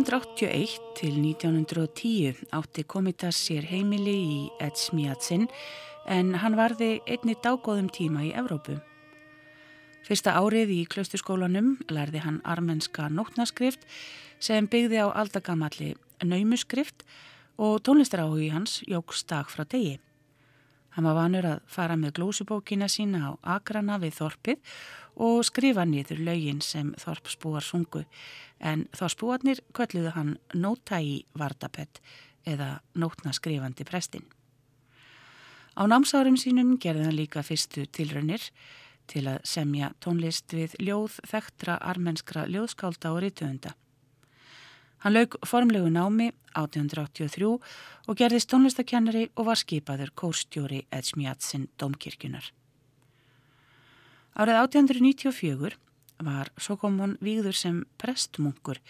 1981 0.00 0.78
til 0.96 1.16
1910 1.20 2.46
átti 2.56 2.84
Komitas 2.88 3.36
sér 3.36 3.66
heimili 3.68 4.14
í 4.16 4.38
Edsmiatsin 4.64 5.44
en 6.08 6.30
hann 6.40 6.56
varði 6.56 7.02
einni 7.04 7.34
dágóðum 7.44 7.90
tíma 7.92 8.22
í 8.24 8.30
Evrópu. 8.32 8.78
Fyrsta 10.06 10.38
árið 10.40 10.72
í 10.72 10.80
klösturskólanum 10.88 11.74
lærði 11.92 12.22
hann 12.24 12.40
armenska 12.48 13.10
nótnaskrift 13.12 13.84
sem 14.40 14.70
byggði 14.72 15.04
á 15.04 15.12
aldagamalli 15.20 15.92
naumu 16.24 16.56
skrift 16.56 17.04
og 17.60 17.82
tónlistaráhugi 17.84 18.54
hans 18.54 18.80
jók 18.88 19.12
stak 19.12 19.52
frá 19.52 19.68
degi. 19.68 19.98
Hann 20.96 21.06
var 21.06 21.18
vanur 21.18 21.46
að 21.46 21.60
fara 21.70 21.96
með 21.98 22.16
glósubókina 22.18 22.88
sína 22.90 23.30
á 23.30 23.32
agrana 23.56 23.98
við 24.02 24.16
þorpið 24.18 24.74
og 25.22 25.44
skrifa 25.46 25.84
niður 25.86 26.22
laugin 26.26 26.60
sem 26.64 26.90
þorpsbúar 26.98 27.64
sungu 27.64 28.04
en 28.58 28.86
þorpsbúarnir 28.96 29.62
kölluðu 29.76 30.14
hann 30.16 30.34
Nótægi 30.54 31.24
Vardapett 31.38 32.00
eða 32.48 32.80
Nótnaskrifandi 32.94 33.86
prestin. 33.86 34.24
Á 35.78 35.86
námsárum 35.86 36.36
sínum 36.40 36.76
gerði 36.82 37.06
hann 37.06 37.18
líka 37.18 37.44
fyrstu 37.46 37.86
tilraunir 37.86 38.42
til 39.10 39.26
að 39.30 39.44
semja 39.46 39.92
tónlist 40.02 40.52
við 40.54 40.74
ljóð 40.82 41.20
þekktra 41.30 41.78
armenskra 41.78 42.46
ljóðskálda 42.50 43.14
og 43.14 43.22
rítuðunda. 43.24 43.74
Hann 45.00 45.14
lauk 45.16 45.38
formlegu 45.48 45.88
námi 45.88 46.28
1883 46.52 47.46
og 48.08 48.18
gerðist 48.18 48.50
tónlistakennari 48.52 49.28
og 49.36 49.46
var 49.48 49.60
skipaður 49.60 50.10
kórstjóri 50.12 50.82
Edsmjatsin 50.92 51.70
Dómkirkjunar. 51.80 52.50
Árið 54.36 54.60
1894 54.60 55.78
var 56.20 56.50
Sokomon 56.60 57.16
výður 57.24 57.56
sem 57.56 57.80
prestmunkur 57.96 58.80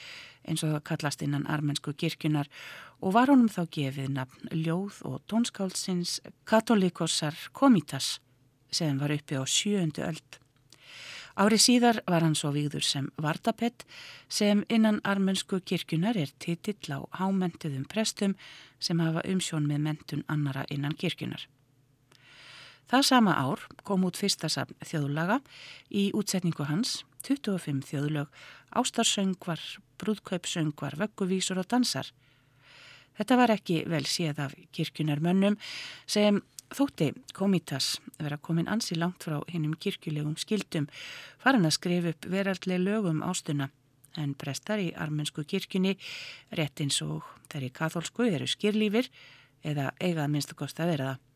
eins 0.42 0.64
og 0.64 0.74
það 0.74 0.84
kallast 0.90 1.22
innan 1.22 1.46
armensku 1.46 1.94
kirkjunar 1.94 2.50
og 3.00 3.14
var 3.14 3.30
honum 3.30 3.48
þá 3.52 3.62
gefið 3.76 4.10
nafn 4.16 4.50
ljóð 4.50 5.00
og 5.06 5.22
tónskálsins 5.30 6.18
Katolikosar 6.44 7.38
Komitas 7.52 8.18
sem 8.70 8.98
var 8.98 9.14
uppi 9.14 9.38
á 9.38 9.46
sjöundu 9.46 10.02
öld. 10.06 10.40
Árið 11.40 11.62
síðar 11.64 11.98
var 12.04 12.20
hann 12.20 12.34
svo 12.36 12.50
výður 12.52 12.84
sem 12.84 13.06
Vardapett 13.16 13.86
sem 14.28 14.60
innan 14.68 14.98
armensku 15.08 15.62
kirkjunar 15.64 16.18
er 16.20 16.34
titill 16.36 16.92
á 16.92 17.00
hámentuðum 17.16 17.86
prestum 17.88 18.34
sem 18.76 19.00
hafa 19.00 19.22
umsjón 19.24 19.64
með 19.70 19.80
mentun 19.86 20.24
annara 20.28 20.66
innan 20.68 20.92
kirkjunar. 20.92 21.46
Það 22.92 23.06
sama 23.08 23.38
ár 23.40 23.64
kom 23.88 24.04
út 24.04 24.20
fyrsta 24.20 24.50
safn 24.52 24.76
þjóðlaga 24.84 25.38
í 25.88 26.10
útsetningu 26.12 26.66
hans, 26.68 27.06
25 27.24 27.88
þjóðlög, 27.88 28.28
ástarsöngvar, 28.76 29.62
brúðkaupsöngvar, 30.02 30.98
vögguvísur 31.00 31.62
og 31.62 31.70
dansar. 31.72 32.10
Þetta 33.16 33.40
var 33.40 33.54
ekki 33.56 33.84
vel 33.88 34.04
séð 34.04 34.44
af 34.44 34.58
kirkjunar 34.76 35.24
mönnum 35.24 35.56
sem 36.04 36.42
Þótti 36.70 37.10
Komitas 37.34 37.96
vera 38.20 38.38
komin 38.38 38.68
ansi 38.70 38.94
langt 38.94 39.24
frá 39.26 39.40
hinnum 39.50 39.74
kirkjulegum 39.74 40.36
skildum 40.38 40.86
farin 41.42 41.66
að 41.66 41.74
skrifa 41.78 42.12
upp 42.14 42.28
veraldleg 42.30 42.78
lögum 42.82 43.24
ástuna 43.26 43.70
en 44.18 44.36
prestar 44.38 44.82
í 44.82 44.92
armensku 44.94 45.42
kirkjunni 45.46 45.96
rétt 46.54 46.82
eins 46.82 47.00
og 47.02 47.26
þeir 47.50 47.68
í 47.68 47.74
katholsku 47.74 48.28
eru 48.30 48.46
skýrlífir 48.50 49.10
eða 49.66 49.90
eigað 49.98 50.32
minnstakost 50.32 50.80
að 50.80 50.94
vera 50.94 51.10
það. 51.10 51.26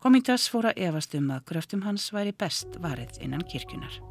Komitas 0.00 0.48
fóra 0.48 0.72
efast 0.76 1.16
um 1.16 1.28
að 1.34 1.44
gröftum 1.52 1.84
hans 1.84 2.08
væri 2.12 2.32
best 2.32 2.80
varið 2.80 3.20
innan 3.24 3.44
kirkjunar. 3.44 4.09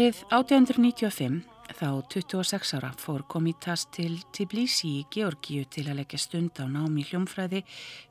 Árið 0.00 0.20
1895, 0.32 1.34
þá 1.76 1.88
26 2.08 2.70
ára, 2.78 2.88
fór 2.96 3.20
Komitas 3.28 3.82
til 3.92 4.14
Tbilisi 4.32 4.94
í 4.94 5.02
Georgíu 5.12 5.66
til 5.68 5.84
að 5.90 5.98
leggja 5.98 6.20
stund 6.22 6.56
á 6.56 6.64
námi 6.64 7.04
hljómfræði 7.04 7.60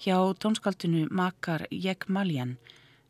hjá 0.06 0.14
tónskaldinu 0.38 1.08
Makar 1.10 1.66
Jekmaljan 1.74 2.60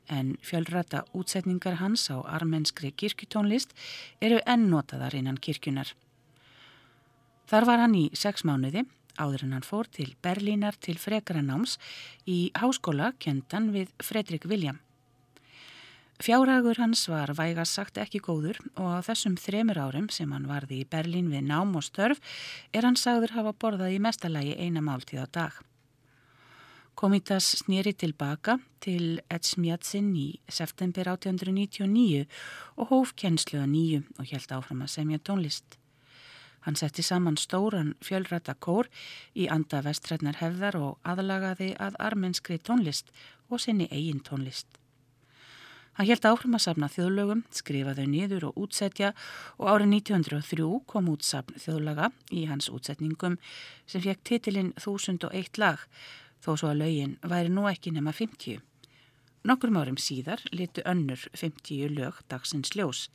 en 0.07 0.31
fjölrata 0.39 1.03
útsetningar 1.11 1.81
hans 1.83 2.07
á 2.07 2.23
armenskri 2.23 2.93
kirkutónlist 2.95 3.75
eru 4.23 4.39
ennotaðar 4.47 5.19
innan 5.19 5.43
kirkunar. 5.43 5.91
Þar 7.51 7.67
var 7.67 7.83
hann 7.83 7.99
í 7.99 8.07
sex 8.15 8.47
mánuði 8.47 8.87
áður 9.19 9.49
en 9.49 9.57
hann 9.59 9.71
fór 9.73 9.91
til 9.91 10.13
Berlínar 10.23 10.79
til 10.79 10.95
frekara 10.95 11.43
náms 11.43 11.81
í 12.23 12.45
háskóla 12.55 13.11
kentan 13.19 13.73
við 13.75 13.91
Fredrik 13.99 14.47
William. 14.47 14.79
Fjárhagur 16.19 16.75
hans 16.75 17.05
var 17.07 17.31
vægast 17.31 17.77
sagt 17.77 17.97
ekki 18.01 18.19
góður 18.19 18.57
og 18.75 18.87
á 18.91 18.99
þessum 19.07 19.37
þremur 19.39 19.77
árum 19.79 20.09
sem 20.11 20.31
hann 20.35 20.49
varði 20.51 20.81
í 20.81 20.87
Berlín 20.91 21.29
við 21.31 21.45
nám 21.47 21.69
og 21.79 21.85
störf 21.87 22.19
er 22.75 22.83
hann 22.83 22.97
sagður 22.99 23.37
hafa 23.37 23.53
borðað 23.55 23.93
í 23.95 24.01
mestalagi 24.03 24.57
eina 24.59 24.83
máltíð 24.83 25.21
á 25.23 25.27
dag. 25.37 25.53
Komitas 26.99 27.47
snýri 27.61 27.93
tilbaka 27.95 28.57
til 28.83 29.21
Etsmjatsin 29.31 30.09
í 30.19 30.25
september 30.51 31.07
1899 31.13 32.25
og 32.75 32.91
hóf 32.91 33.15
kennslu 33.15 33.61
að 33.61 33.71
nýju 33.77 34.01
og 34.19 34.27
held 34.33 34.51
áfram 34.57 34.83
að 34.83 34.91
semja 34.97 35.21
tónlist. 35.23 35.79
Hann 36.67 36.75
setti 36.75 36.99
saman 36.99 37.39
stóran 37.39 37.93
fjölrata 38.03 38.57
kór 38.59 38.91
í 39.39 39.47
anda 39.47 39.79
vestrætnar 39.87 40.41
hefðar 40.43 40.81
og 40.83 40.99
aðlagaði 41.07 41.71
að 41.79 41.95
armenskri 42.09 42.59
tónlist 42.59 43.15
og 43.47 43.63
sinni 43.63 43.87
eigin 43.87 44.19
tónlist. 44.19 44.78
Hann 45.99 46.07
held 46.07 46.23
áfram 46.23 46.53
að 46.55 46.61
safna 46.63 46.87
þjóðlögum, 46.87 47.39
skrifaði 47.51 48.05
nýður 48.07 48.45
og 48.47 48.59
útsetja 48.63 49.09
og 49.59 49.65
árið 49.67 49.89
1903 49.97 50.67
kom 50.87 51.09
út 51.11 51.25
safn 51.27 51.57
þjóðlaga 51.59 52.07
í 52.31 52.45
hans 52.47 52.69
útsetningum 52.71 53.35
sem 53.83 54.05
fekk 54.05 54.21
titilinn 54.29 54.69
1001 54.79 55.59
lag 55.59 55.83
þó 56.39 56.53
svo 56.53 56.69
að 56.69 56.79
lögin 56.85 57.17
væri 57.33 57.51
nú 57.51 57.65
ekki 57.67 57.91
nema 57.91 58.13
50. 58.15 58.61
Nokkrum 59.43 59.81
árum 59.81 59.99
síðar 59.99 60.45
litu 60.55 60.85
önnur 60.87 61.25
50 61.35 61.91
lög 61.97 62.23
dagsins 62.31 62.71
ljós. 62.79 63.09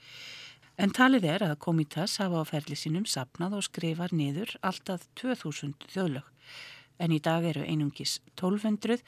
En 0.77 0.93
talið 0.93 1.25
er 1.25 1.47
að 1.49 1.57
Komitas 1.65 2.19
hafa 2.21 2.45
á 2.45 2.51
ferli 2.53 2.77
sínum 2.77 3.09
sapnað 3.09 3.57
og 3.63 3.67
skrifar 3.71 4.13
niður 4.13 4.59
alltaf 4.61 5.09
2000 5.17 5.89
þjóðlög. 5.89 6.29
En 7.01 7.17
í 7.17 7.23
dag 7.25 7.49
eru 7.49 7.65
einungis 7.65 8.19
1200 8.37 9.01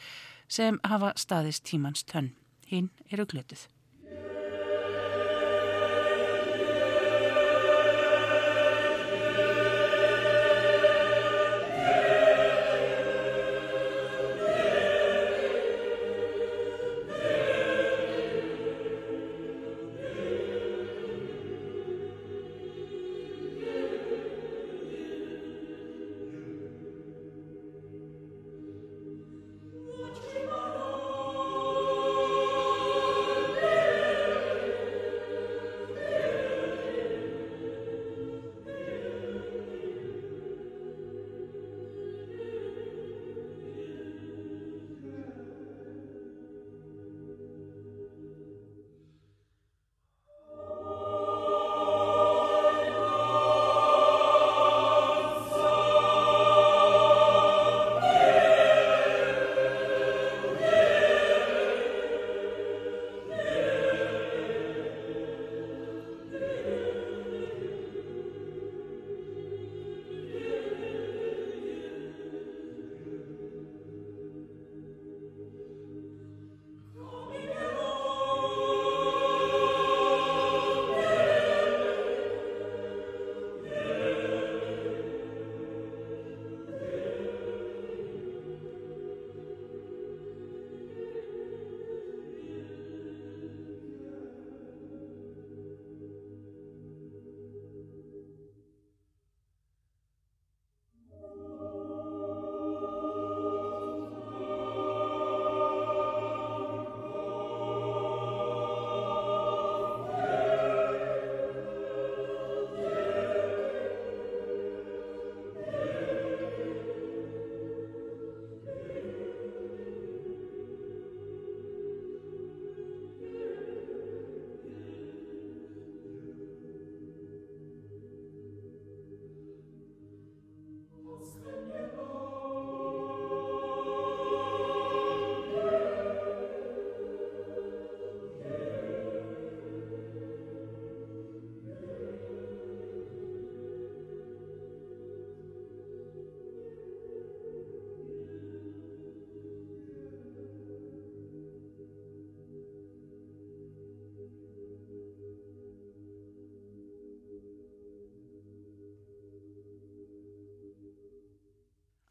sem 0.48 0.80
hafa 0.80 1.12
staðist 1.20 1.68
tímans 1.68 2.08
tönn. 2.08 2.32
Hinn 2.66 2.90
eru 3.10 3.26
glötuð. 3.30 3.66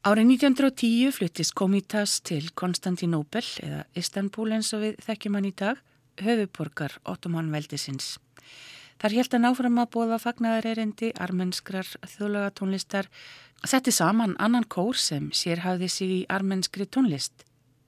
Árið 0.06 0.36
1910 0.36 1.16
fluttist 1.16 1.56
Komitas 1.58 2.20
til 2.22 2.52
Konstantinóbel 2.54 3.42
eða 3.66 3.80
Istanbul 3.98 4.52
eins 4.54 4.70
og 4.78 4.84
við 4.84 5.00
þekkjum 5.02 5.38
hann 5.40 5.48
í 5.50 5.52
dag, 5.58 5.80
höfuborgar 6.22 6.94
Ottoman 7.10 7.50
veldisins. 7.50 8.12
Þar 9.02 9.18
held 9.18 9.34
hann 9.34 9.50
áfram 9.50 9.82
að 9.82 9.90
bóða 9.98 10.22
fagnaðar 10.22 10.70
erindi, 10.76 11.10
armenskrar 11.18 11.90
þjóðlaga 12.06 12.54
tónlistar, 12.54 13.10
setti 13.66 13.90
saman 13.90 14.38
annan 14.38 14.70
kór 14.70 14.94
sem 14.94 15.32
sér 15.34 15.66
hafði 15.66 15.90
sig 15.90 16.16
í 16.20 16.24
armenskri 16.30 16.86
tónlist. 16.86 17.42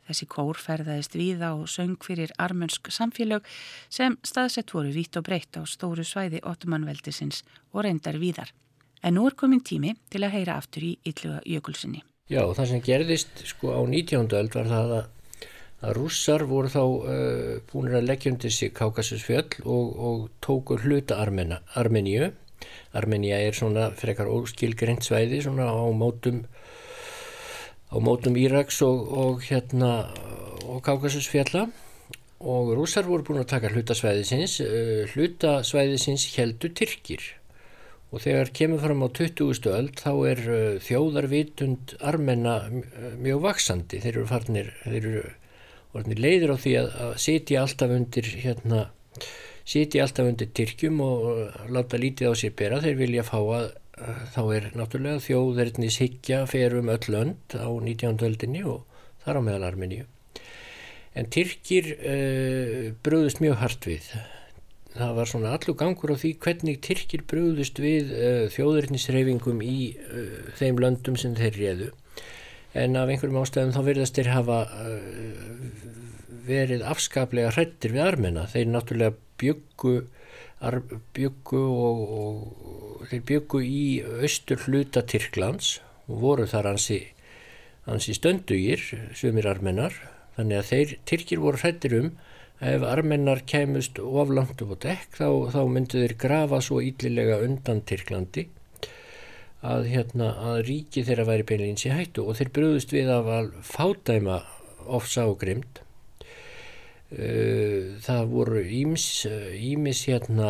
Þessi 0.10 0.26
kór 0.26 0.58
ferðaðist 0.58 1.22
víða 1.22 1.54
og 1.54 1.70
söng 1.70 2.02
fyrir 2.02 2.34
armensk 2.42 2.90
samfélög 2.90 3.46
sem 3.94 4.18
staðsett 4.26 4.74
voru 4.74 4.90
vítt 4.90 5.22
og 5.22 5.30
breytt 5.30 5.54
á 5.54 5.62
stóru 5.70 6.02
svæði 6.02 6.42
Ottoman 6.42 6.90
veldisins 6.90 7.46
og 7.76 7.86
reyndar 7.86 8.18
víðar. 8.18 8.58
En 9.08 9.16
nú 9.16 9.24
er 9.30 9.38
komin 9.40 9.62
tími 9.64 9.94
til 10.12 10.26
að 10.28 10.34
heyra 10.36 10.58
aftur 10.60 10.84
í 10.84 10.98
ylluga 11.08 11.38
jökulsinni. 11.48 12.02
Já, 12.28 12.42
það 12.58 12.66
sem 12.74 12.82
gerðist 12.84 13.46
sko 13.48 13.72
á 13.72 13.80
19. 13.88 14.34
öld 14.36 14.58
var 14.58 14.68
það 14.68 14.92
að, 14.98 15.06
að 15.80 15.94
rússar 15.96 16.44
voru 16.50 16.72
þá 16.74 16.82
uh, 16.82 17.54
búin 17.70 17.96
að 17.96 18.10
leggja 18.10 18.34
undir 18.34 18.52
sig 18.52 18.74
Kákasusfjöll 18.76 19.64
og, 19.64 19.94
og 20.10 20.26
tóku 20.44 20.76
hluta 20.84 21.22
Armena, 21.24 21.62
Armeníu. 21.80 22.34
Armenia 23.00 23.40
er 23.46 23.56
svona 23.56 23.88
frekar 23.96 24.28
óskilgreint 24.28 25.08
svæði 25.08 25.40
svona 25.46 25.70
á 25.72 25.88
mótum 25.96 26.44
á 27.88 27.96
mótum 28.04 28.36
Íraks 28.36 28.82
og, 28.84 29.08
og 29.08 29.48
hérna 29.48 30.12
og 30.68 30.84
Kákasusfjalla 30.84 31.70
og 32.44 32.76
rússar 32.76 33.08
voru 33.08 33.24
búin 33.24 33.46
að 33.46 33.54
taka 33.56 33.72
hlutasvæðisins 33.72 34.60
uh, 34.68 35.04
hlutasvæðisins 35.16 36.28
heldu 36.36 36.76
Tyrkir 36.76 37.37
og 38.08 38.24
þegar 38.24 38.54
kemur 38.56 38.84
fram 38.84 39.04
á 39.04 39.08
20. 39.20 39.68
öld 39.74 40.00
þá 40.00 40.12
er 40.32 40.44
uh, 40.48 40.78
þjóðarvitund 40.84 41.98
armenna 42.00 42.60
mjög 43.20 43.44
vaksandi 43.44 44.02
þeir 44.04 44.14
eru 44.14 44.28
farnir, 44.30 44.72
þeir 44.86 45.00
eru 45.02 45.26
farnir 45.96 46.22
leiðir 46.24 46.54
á 46.54 46.58
því 46.62 46.78
að, 46.82 46.94
að 47.08 47.18
sitja 47.24 47.64
alltaf 47.64 47.96
undir 47.98 48.30
hérna, 48.44 48.86
sitja 49.68 50.06
alltaf 50.06 50.32
undir 50.32 50.54
Tyrkjum 50.56 51.02
og 51.04 51.28
láta 51.74 52.00
lítið 52.00 52.32
á 52.32 52.34
sér 52.40 52.56
bera, 52.60 52.82
þeir 52.84 53.00
vilja 53.02 53.28
fá 53.28 53.40
að 53.42 53.72
þá 54.36 54.42
er 54.54 54.68
náttúrulega 54.78 55.24
þjóðverðnis 55.26 55.98
higgja 56.04 56.44
ferum 56.50 56.92
öll 56.94 57.08
lönd 57.10 57.58
á 57.58 57.66
19. 57.66 58.22
öldinni 58.28 58.62
og 58.70 58.86
þar 59.26 59.42
á 59.42 59.46
meðal 59.48 59.68
Armeníu 59.72 60.06
en 61.18 61.30
Tyrkir 61.34 61.94
uh, 61.98 62.92
bröðust 63.04 63.42
mjög 63.42 63.58
hart 63.64 63.90
við 63.90 64.12
það 65.00 65.14
var 65.20 65.32
svona 65.32 65.54
allur 65.56 65.78
gangur 65.80 66.14
á 66.14 66.18
því 66.18 66.34
hvernig 66.44 66.82
Tyrkir 66.86 67.24
brúðust 67.30 67.80
við 67.84 68.12
uh, 68.16 68.44
þjóðurnisreifingum 68.54 69.64
í 69.66 69.78
uh, 69.94 70.52
þeim 70.60 70.84
löndum 70.84 71.18
sem 71.20 71.38
þeir 71.38 71.62
réðu 71.62 71.94
en 72.78 72.98
af 73.00 73.10
einhverjum 73.10 73.40
ástæðum 73.42 73.74
þá 73.74 73.82
verðast 73.88 74.18
þeir 74.20 74.28
hafa 74.36 74.58
verið 76.48 76.86
afskaplega 76.88 77.52
hrættir 77.56 77.94
við 77.96 78.06
armena. 78.06 78.46
Þeir 78.50 78.72
náttúrulega 78.72 79.16
byggu, 79.42 79.96
byggu 81.18 81.64
og, 81.64 82.04
og 82.22 83.08
þeir 83.12 83.24
byggu 83.32 83.64
í 83.66 83.84
austur 84.24 84.64
hluta 84.66 85.04
Tyrklands 85.08 85.78
og 86.08 86.22
voru 86.24 86.48
þar 86.50 86.72
hansi, 86.74 87.02
hansi 87.88 88.16
stöndugir, 88.18 88.84
sumir 89.18 89.50
armenar, 89.50 89.96
þannig 90.38 90.62
að 90.62 90.72
þeir 90.72 90.96
Tyrkir 91.10 91.44
voru 91.44 91.62
hrættir 91.62 91.98
um 92.00 92.12
ef 92.62 92.86
armennar 92.88 93.44
kemust 93.46 94.00
oflangt 94.02 94.62
upp 94.66 94.76
á 94.76 94.78
dekk 94.88 95.20
þá, 95.20 95.28
þá 95.54 95.62
myndu 95.70 96.04
þeir 96.04 96.16
grafa 96.22 96.62
svo 96.66 96.80
íllilega 96.82 97.42
undan 97.46 97.84
Tyrklandi 97.86 98.48
að, 99.62 99.90
hérna, 99.92 100.32
að 100.52 100.64
ríki 100.70 101.04
þeirra 101.06 101.28
væri 101.30 101.48
beinleins 101.50 101.86
í 101.86 101.94
hættu 101.94 102.26
og 102.26 102.40
þeir 102.40 102.54
brúðust 102.56 102.94
við 102.96 103.12
af 103.14 103.30
að 103.40 103.52
fádæma 103.66 104.42
ofsa 104.98 105.28
og 105.30 105.38
grimd 105.42 105.84
Eh, 107.08 107.96
það 108.04 108.26
voru 108.34 108.62
ímis, 108.68 109.06
hérna 110.10 110.48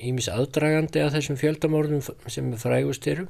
ímis 0.00 0.30
aðdragandi 0.32 1.02
að 1.02 1.18
þessum 1.18 1.36
fjöldamórðum 1.36 2.00
sem 2.32 2.48
frægust 2.56 3.04
eru 3.12 3.26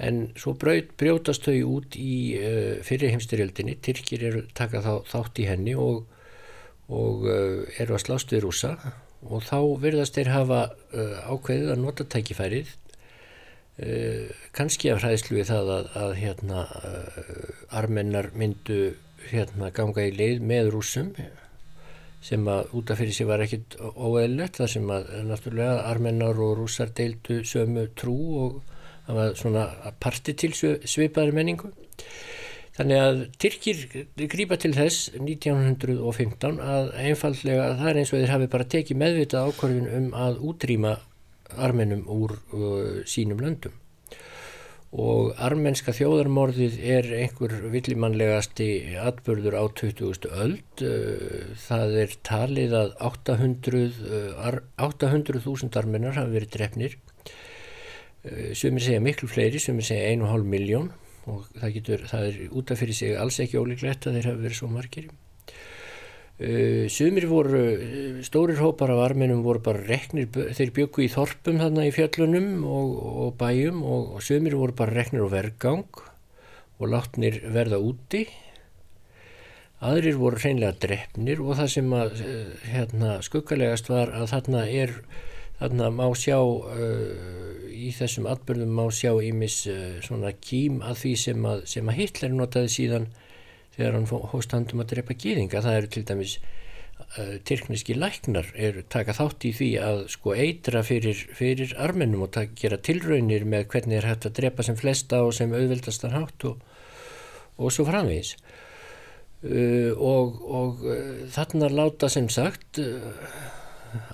en 0.00 0.20
svo 0.40 0.54
braut, 0.58 0.94
brjótast 1.00 1.46
þau 1.46 1.76
út 1.76 1.98
í 2.00 2.14
uh, 2.38 2.80
fyrir 2.86 3.14
heimstyrjöldinni 3.14 3.76
Tyrkir 3.84 4.24
eru 4.30 4.42
taka 4.56 4.82
þá, 4.84 4.92
þátt 5.10 5.42
í 5.42 5.48
henni 5.50 5.76
og, 5.76 6.04
og 6.88 7.26
uh, 7.28 7.64
eru 7.80 7.96
að 7.96 8.04
slást 8.06 8.32
við 8.34 8.46
rúsa 8.46 8.74
og 9.20 9.44
þá 9.44 9.58
verðast 9.82 10.16
þeir 10.16 10.32
hafa 10.32 10.62
uh, 10.70 11.18
ákveðið 11.28 11.74
að 11.74 11.82
nota 11.86 12.08
tækifærið 12.16 12.76
kannski 14.52 14.90
af 14.92 14.98
hræðslu 15.00 15.38
við 15.38 15.46
það 15.48 15.68
að, 15.72 15.86
að 15.96 16.10
hérna 16.18 16.64
armennar 17.72 18.26
myndu 18.36 18.90
hérna 19.30 19.70
ganga 19.72 20.04
í 20.04 20.10
leið 20.12 20.42
með 20.44 20.68
rúsum 20.74 21.14
sem 22.20 22.44
að 22.52 22.74
útaf 22.76 23.00
fyrir 23.00 23.16
sig 23.16 23.28
var 23.30 23.40
ekkit 23.40 23.78
óeðlert 23.80 24.60
þar 24.60 24.72
sem 24.74 24.92
að 24.92 25.08
náttúrulega 25.30 25.78
armennar 25.88 26.42
og 26.44 26.58
rúsar 26.58 26.92
deildu 26.92 27.40
sömu 27.48 27.86
trú 27.96 28.18
og 28.42 28.58
það 29.10 29.18
var 29.18 29.38
svona 29.38 29.64
parti 30.02 30.36
til 30.38 30.52
svipaðri 30.54 31.34
menningu. 31.34 31.72
Þannig 32.80 33.02
að 33.02 33.18
Tyrkir 33.42 33.80
grýpa 34.30 34.56
til 34.60 34.70
þess 34.72 35.10
1915 35.18 36.60
að 36.62 36.92
einfallega 37.02 37.66
það 37.80 37.90
er 37.90 37.98
eins 38.00 38.12
og 38.14 38.22
þeir 38.22 38.32
hafi 38.36 38.48
bara 38.54 38.68
tekið 38.74 39.00
meðvitað 39.02 39.50
ákvarðin 39.50 39.90
um 39.98 40.06
að 40.16 40.40
útrýma 40.52 40.94
armennum 41.60 42.06
úr 42.08 42.36
uh, 42.38 43.02
sínum 43.10 43.42
löndum. 43.42 43.74
Og 44.90 45.36
armenska 45.38 45.92
þjóðarmorðið 45.94 46.80
er 46.94 47.10
einhver 47.20 47.52
villimannlegasti 47.70 48.70
atbörður 48.98 49.58
á 49.60 49.64
20. 49.78 50.26
öld. 50.46 50.82
Það 51.62 51.94
er 52.00 52.16
talið 52.26 52.74
að 52.80 52.96
800.000 53.10 54.64
800 54.88 55.38
eh, 55.38 55.78
armennar 55.78 56.18
hafa 56.18 56.34
verið 56.34 56.56
drefnir 56.56 56.98
sumir 58.54 58.84
segja 58.84 59.00
miklu 59.00 59.30
fleiri 59.30 59.62
sumir 59.62 59.86
segja 59.86 60.10
1,5 60.12 60.44
miljón 60.44 60.90
og 61.30 61.46
það, 61.54 61.72
getur, 61.78 62.06
það 62.10 62.28
er 62.28 62.38
útaf 62.60 62.80
fyrir 62.80 62.96
sig 62.96 63.16
alls 63.16 63.40
ekki 63.40 63.60
ólíklegt 63.60 64.08
að 64.08 64.18
þeir 64.18 64.30
hafa 64.30 64.42
verið 64.44 64.58
svo 64.58 64.70
margir 64.72 65.10
Uh, 66.40 66.88
sumir 66.88 67.26
voru, 67.28 67.58
uh, 67.76 68.20
stórir 68.24 68.56
hópar 68.64 68.88
af 68.94 69.02
arminum 69.10 69.42
voru 69.44 69.60
bara 69.60 69.82
reknir, 69.84 70.30
þeir 70.32 70.70
byggu 70.72 71.02
í 71.04 71.08
þorpum 71.12 71.58
þarna 71.60 71.84
í 71.84 71.90
fjöllunum 71.92 72.62
og, 72.64 72.94
og 73.26 73.34
bæjum 73.36 73.82
og, 73.84 74.14
og 74.16 74.24
sumir 74.24 74.56
voru 74.56 74.72
bara 74.78 74.94
reknir 74.96 75.20
á 75.20 75.28
vergang 75.28 76.00
og 76.80 76.88
látnir 76.88 77.42
verða 77.52 77.82
úti. 77.84 78.22
Aðrir 79.84 80.16
voru 80.16 80.40
hreinlega 80.40 80.80
drefnir 80.80 81.44
og 81.44 81.60
það 81.60 81.70
sem 81.74 81.92
að 81.98 82.24
uh, 82.24 82.56
hérna, 82.72 83.12
skuggalegast 83.28 83.92
var 83.92 84.16
að 84.16 84.32
þarna 84.32 84.64
er, 84.80 84.96
þarna 85.60 85.92
má 85.92 86.06
sjá, 86.16 86.40
í 87.80 87.90
þessum 87.96 88.28
atbyrðum 88.30 88.76
má 88.76 88.84
sjá 88.94 89.12
ímis 89.24 89.62
svona 90.04 90.34
kým 90.36 90.80
að 90.84 91.02
því 91.04 91.12
sem 91.24 91.50
að, 91.50 91.66
sem 91.72 91.90
að 91.90 92.00
Hitler 92.00 92.34
notaði 92.36 92.72
síðan 92.76 93.10
þegar 93.76 93.96
hann 93.96 94.08
hóst 94.32 94.54
handum 94.54 94.82
að 94.82 94.90
drepa 94.94 95.16
gýðinga 95.16 95.62
það 95.64 95.78
eru 95.78 95.90
til 95.94 96.04
dæmis 96.08 96.34
uh, 96.38 97.36
tyrkniski 97.48 97.96
læknar 97.96 98.50
er 98.54 98.80
taka 98.92 99.14
þátt 99.16 99.46
í 99.48 99.52
því 99.56 99.70
að 99.84 100.00
sko 100.14 100.34
eitra 100.36 100.82
fyrir, 100.86 101.20
fyrir 101.36 101.74
armennum 101.80 102.26
og 102.26 102.32
taka, 102.36 102.56
gera 102.58 102.80
tilraunir 102.80 103.46
með 103.48 103.68
hvernig 103.72 104.00
er 104.00 104.10
hægt 104.10 104.28
að 104.28 104.36
drepa 104.40 104.66
sem 104.66 104.78
flesta 104.78 105.22
og 105.26 105.34
sem 105.36 105.54
auðvildastan 105.54 106.16
hátt 106.16 106.48
og, 106.50 106.60
og 107.60 107.72
svo 107.74 107.86
framvegis. 107.88 108.36
Uh, 109.40 109.96
og, 109.96 110.42
og 110.44 110.84
uh, 110.84 111.24
þarna 111.32 111.70
láta 111.72 112.10
sem 112.12 112.28
sagt 112.32 112.82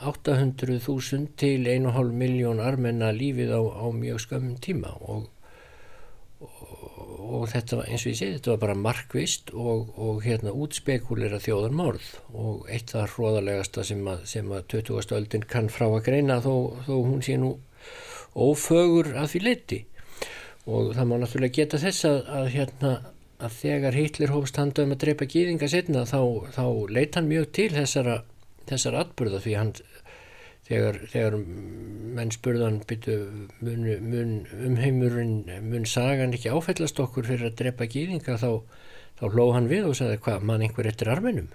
800.000 0.00 1.32
til 1.36 1.66
1,5 1.68 2.12
miljón 2.16 2.60
armenna 2.64 3.12
lífið 3.12 3.52
á, 3.52 3.60
á 3.60 3.86
mjög 3.92 4.22
skömmum 4.24 4.60
tíma 4.62 4.94
og 5.00 5.26
og 7.26 7.46
þetta 7.50 7.80
var 7.80 7.88
eins 7.90 8.04
og 8.04 8.12
ég 8.12 8.18
segi 8.18 8.36
þetta 8.36 8.52
var 8.52 8.60
bara 8.62 8.76
markvist 8.78 9.50
og, 9.56 9.88
og 9.96 10.22
hérna 10.24 10.52
útspekulera 10.52 11.40
þjóðan 11.42 11.76
morð 11.78 12.10
og 12.36 12.68
eitt 12.72 12.92
það 12.92 13.14
hróðalegasta 13.14 13.84
sem 13.88 14.02
að, 14.10 14.24
sem 14.28 14.52
að 14.52 14.66
20. 14.76 15.16
öldin 15.16 15.46
kann 15.48 15.70
frá 15.72 15.88
að 15.88 16.04
greina 16.10 16.38
þó, 16.44 16.76
þó 16.86 16.94
hún 16.94 17.24
sé 17.24 17.38
nú 17.40 17.56
ófögur 18.36 19.14
að 19.16 19.30
því 19.32 19.42
leti 19.46 19.80
og 20.66 20.94
það 20.96 21.08
má 21.08 21.16
náttúrulega 21.22 21.58
geta 21.60 21.80
þess 21.82 22.08
að, 22.08 22.18
að 22.38 22.48
hérna 22.54 22.92
að 23.36 23.58
þegar 23.60 23.96
Hitler 23.96 24.32
hófst 24.32 24.60
handað 24.60 24.86
um 24.86 24.94
að 24.96 25.02
drepa 25.04 25.28
gýðinga 25.32 25.68
setna 25.72 26.04
þá, 26.08 26.20
þá 26.56 26.64
leita 26.92 27.20
hann 27.20 27.30
mjög 27.30 27.50
til 27.58 27.68
þessara, 27.74 28.20
þessara 28.70 29.04
atbyrða 29.04 29.42
því 29.44 29.54
hann 29.58 29.72
þegar, 30.66 30.98
þegar 31.12 31.36
menn 32.16 32.32
spurðan 32.34 32.80
byttu 32.88 33.18
mun, 33.60 33.84
mun 34.10 34.32
umheimurinn, 34.70 35.36
mun 35.68 35.86
sagan 35.88 36.34
ekki 36.36 36.52
áfællast 36.54 37.00
okkur 37.02 37.28
fyrir 37.28 37.50
að 37.50 37.60
drepa 37.60 37.88
gýðinga 37.90 38.38
þá, 38.42 38.50
þá 39.20 39.24
hlóð 39.28 39.54
hann 39.58 39.70
við 39.70 39.90
og 39.90 39.98
sagði 39.98 40.20
hvað 40.26 40.48
mann 40.50 40.66
einhver 40.66 40.90
eftir 40.90 41.12
arminum 41.12 41.52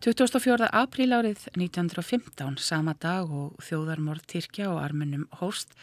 24. 0.00 0.64
apríl 0.72 1.12
árið 1.12 1.42
1915, 1.52 2.54
sama 2.56 2.94
dag 2.96 3.28
og 3.28 3.58
þjóðarmorð 3.60 4.22
Tyrkja 4.32 4.70
og 4.72 4.78
armunum 4.80 5.26
hóst, 5.42 5.74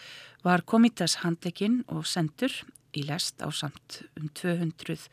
var 0.42 0.64
komitas 0.66 1.20
handekinn 1.22 1.84
og 1.86 2.08
sendur 2.10 2.50
í 2.98 3.04
lest 3.06 3.46
á 3.46 3.50
samt 3.54 4.00
um 4.18 4.32
200 4.34 5.06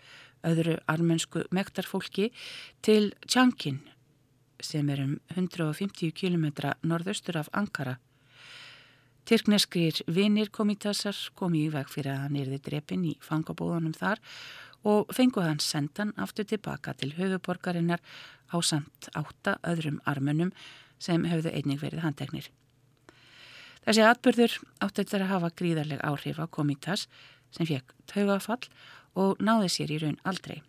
öðru 0.49 0.79
armensku 0.89 1.45
mektarfólki 1.53 2.31
til 2.81 3.13
Tjankin 3.29 3.83
sem 4.65 4.89
er 4.89 5.05
um 5.05 5.19
150 5.37 6.17
km 6.17 6.49
norðaustur 6.81 7.43
af 7.43 7.53
Ankara. 7.53 7.99
Tyrkneskrir 9.29 10.01
vinir 10.09 10.49
komitasar 10.49 11.17
komi 11.37 11.67
í 11.67 11.73
veg 11.77 11.93
fyrir 11.93 12.15
að 12.17 12.23
hann 12.25 12.41
erði 12.41 12.65
drepin 12.65 13.05
í 13.05 13.19
fangabóðunum 13.21 13.93
þar 14.01 14.25
og 14.85 15.13
fenguð 15.17 15.49
hann 15.49 15.63
sendan 15.65 16.13
aftur 16.21 16.47
tilbaka 16.49 16.95
til 16.95 17.15
höfuborgarinnar 17.17 18.03
á 18.53 18.57
samt 18.63 19.09
átta 19.17 19.57
öðrum 19.65 20.01
armunum 20.05 20.53
sem 20.99 21.25
höfðu 21.25 21.53
einnig 21.53 21.81
verið 21.83 22.05
handteknir. 22.05 22.51
Þessi 23.85 24.05
atbyrður 24.05 24.59
átti 24.85 25.03
þetta 25.03 25.25
að 25.25 25.33
hafa 25.33 25.51
gríðarleg 25.61 26.05
áhrif 26.05 26.39
á 26.41 26.47
komitas 26.49 27.09
sem 27.53 27.69
fekk 27.69 27.93
taugafall 28.11 28.63
og 29.15 29.41
náði 29.41 29.73
sér 29.73 29.93
í 29.93 29.99
raun 30.03 30.21
aldrei. 30.25 30.63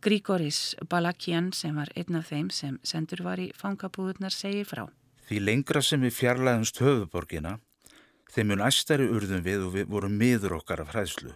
Grígoris 0.00 0.74
Balakian 0.88 1.50
sem 1.52 1.76
var 1.76 1.90
einn 1.94 2.16
af 2.16 2.30
þeim 2.32 2.48
sem 2.50 2.78
sendur 2.82 3.20
var 3.26 3.40
í 3.42 3.50
fangabúðunar 3.56 4.32
segir 4.32 4.64
frá. 4.64 4.86
Því 5.28 5.42
lengra 5.44 5.82
sem 5.84 6.00
við 6.00 6.16
fjarlæðumst 6.16 6.80
höfuborgina, 6.80 7.58
þeim 8.32 8.50
mun 8.50 8.64
æstari 8.64 9.06
urðum 9.12 9.44
við 9.44 9.66
og 9.66 9.74
við 9.76 9.92
vorum 9.92 10.16
miður 10.16 10.56
okkar 10.58 10.82
af 10.86 10.94
hræðslu. 10.94 11.34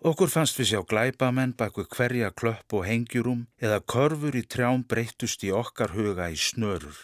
Okkur 0.00 0.30
fannst 0.32 0.56
við 0.56 0.68
sjá 0.70 0.78
glæpamenn 0.88 1.50
baku 1.60 1.82
hverja 1.84 2.30
klöpp 2.32 2.72
og 2.72 2.86
hengjurum 2.88 3.42
eða 3.60 3.82
körfur 3.84 4.38
í 4.38 4.40
trjám 4.48 4.80
breyttust 4.88 5.44
í 5.44 5.50
okkar 5.52 5.92
huga 5.92 6.30
í 6.32 6.38
snörur. 6.40 6.96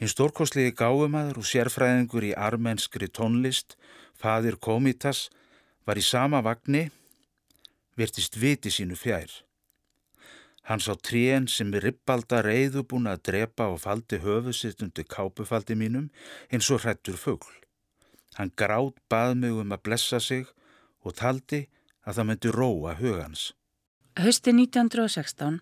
Hinn 0.00 0.08
stórkoslegi 0.08 0.72
gáumæður 0.72 1.42
og 1.42 1.48
sérfræðingur 1.50 2.24
í 2.30 2.32
armenskri 2.32 3.10
tónlist, 3.12 3.76
fadir 4.16 4.56
Komitas, 4.56 5.28
var 5.84 6.00
í 6.00 6.06
sama 6.08 6.40
vagnni, 6.40 6.86
virtist 7.92 8.40
viti 8.40 8.72
sínu 8.72 8.96
fjær. 8.96 9.28
Hann 10.72 10.80
sá 10.80 10.96
tríen 10.96 11.44
sem 11.44 11.76
er 11.76 11.90
rippalda 11.90 12.40
reyðu 12.40 12.88
búin 12.88 13.12
að 13.12 13.26
drepa 13.28 13.68
og 13.68 13.82
faldi 13.84 14.24
höfu 14.24 14.56
sitt 14.56 14.80
undir 14.80 15.04
kápufaldi 15.04 15.76
mínum 15.76 16.08
eins 16.48 16.72
og 16.72 16.86
hrættur 16.88 17.20
fugl. 17.20 17.52
Hann 18.40 18.56
grátt 18.56 18.96
bað 19.12 19.36
mig 19.44 19.52
um 19.52 19.76
að 19.76 19.84
blessa 19.84 20.24
sig 20.24 20.48
og 21.06 21.14
taldi 21.14 21.62
að 22.06 22.18
það 22.18 22.28
myndi 22.30 22.52
róa 22.54 22.96
hugans. 22.98 23.52
Hösti 24.16 24.52
1916 24.54 25.60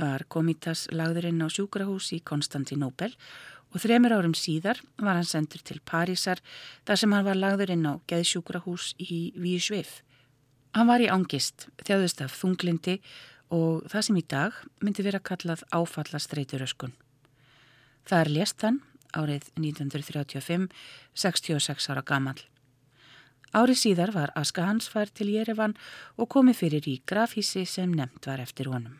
var 0.00 0.24
Komitas 0.28 0.88
lagðurinn 0.90 1.42
á 1.44 1.48
sjúkrahús 1.48 2.10
í 2.16 2.20
Konstantinópel 2.26 3.12
og 3.74 3.82
þremur 3.82 4.14
árum 4.16 4.34
síðar 4.38 4.80
var 4.98 5.18
hann 5.18 5.28
sendur 5.28 5.62
til 5.62 5.80
Parísar 5.86 6.42
þar 6.86 7.00
sem 7.00 7.14
hann 7.14 7.26
var 7.26 7.38
lagðurinn 7.38 7.86
á 7.86 7.98
geðsjúkrahús 8.10 8.94
í 8.98 9.30
Vísveif. 9.38 10.02
Hann 10.74 10.90
var 10.90 11.02
í 11.02 11.10
ángist, 11.10 11.68
þjáðust 11.86 12.24
af 12.24 12.34
þunglindi 12.34 12.98
og 13.54 13.84
það 13.90 14.06
sem 14.08 14.18
í 14.18 14.24
dag 14.26 14.56
myndi 14.82 15.04
vera 15.06 15.22
kallað 15.22 15.62
áfallastreituröskun. 15.70 16.94
Það 18.04 18.24
er 18.24 18.32
lést 18.34 18.66
hann 18.66 18.80
árið 19.14 19.46
1935, 19.54 20.66
66 21.14 21.90
ára 21.92 22.02
gammal. 22.02 22.40
Árið 23.54 23.78
síðar 23.78 24.10
var 24.14 24.32
Aska 24.34 24.64
hans 24.66 24.88
fær 24.90 25.12
til 25.14 25.28
Jerevan 25.30 25.76
og 26.18 26.26
komið 26.34 26.60
fyrir 26.64 26.88
í 26.90 26.96
grafísi 27.06 27.62
sem 27.70 27.94
nefnt 27.94 28.26
var 28.26 28.42
eftir 28.42 28.72
honum. 28.72 28.98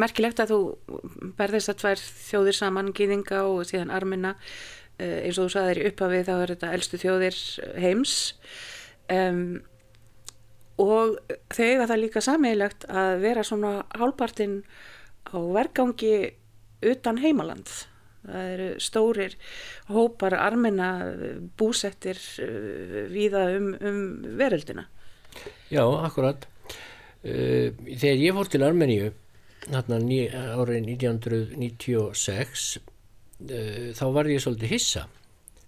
Merkilegt 0.00 0.42
að 0.42 0.52
þú 0.54 0.60
berðist 1.38 1.72
að 1.72 1.80
tvær 1.82 2.04
þjóðir 2.04 2.58
saman, 2.58 2.92
gýðinga 2.96 3.42
og 3.48 3.64
síðan 3.68 3.92
armina 3.94 4.34
uh, 4.36 5.18
eins 5.24 5.38
og 5.38 5.48
þú 5.48 5.54
saðir 5.56 5.82
í 5.82 5.88
upphafi 5.90 6.22
þá 6.28 6.32
er 6.36 6.54
þetta 6.54 6.72
eldstu 6.76 7.02
þjóðir 7.02 7.42
heims. 7.84 8.16
Um, 9.10 9.44
og 10.80 11.18
þau 11.52 11.64
eiga 11.66 11.88
það 11.90 12.02
líka 12.04 12.24
sammeilegt 12.24 12.86
að 12.88 13.14
vera 13.24 13.44
svona 13.44 13.72
hálpartinn 13.98 14.60
á 15.28 15.36
vergangi 15.36 16.14
utan 16.80 17.20
heimaland 17.20 17.68
það 18.20 18.46
eru 18.54 18.68
stórir 18.80 19.34
hópar 19.90 20.36
armina 20.38 20.90
búsettir 21.60 22.20
uh, 22.44 23.04
víða 23.12 23.46
um, 23.56 23.74
um 23.80 24.00
veröldina. 24.40 24.86
Já, 25.70 25.84
akkurat. 25.84 26.48
Þegar 27.20 28.16
ég 28.16 28.32
fór 28.32 28.48
til 28.48 28.62
Armeníu 28.64 29.10
hérna 29.68 30.00
árið 30.00 30.88
1996 30.96 32.66
uh, 32.80 33.90
þá 33.96 34.04
var 34.16 34.30
ég 34.30 34.42
svolítið 34.42 34.74
hissa 34.74 35.06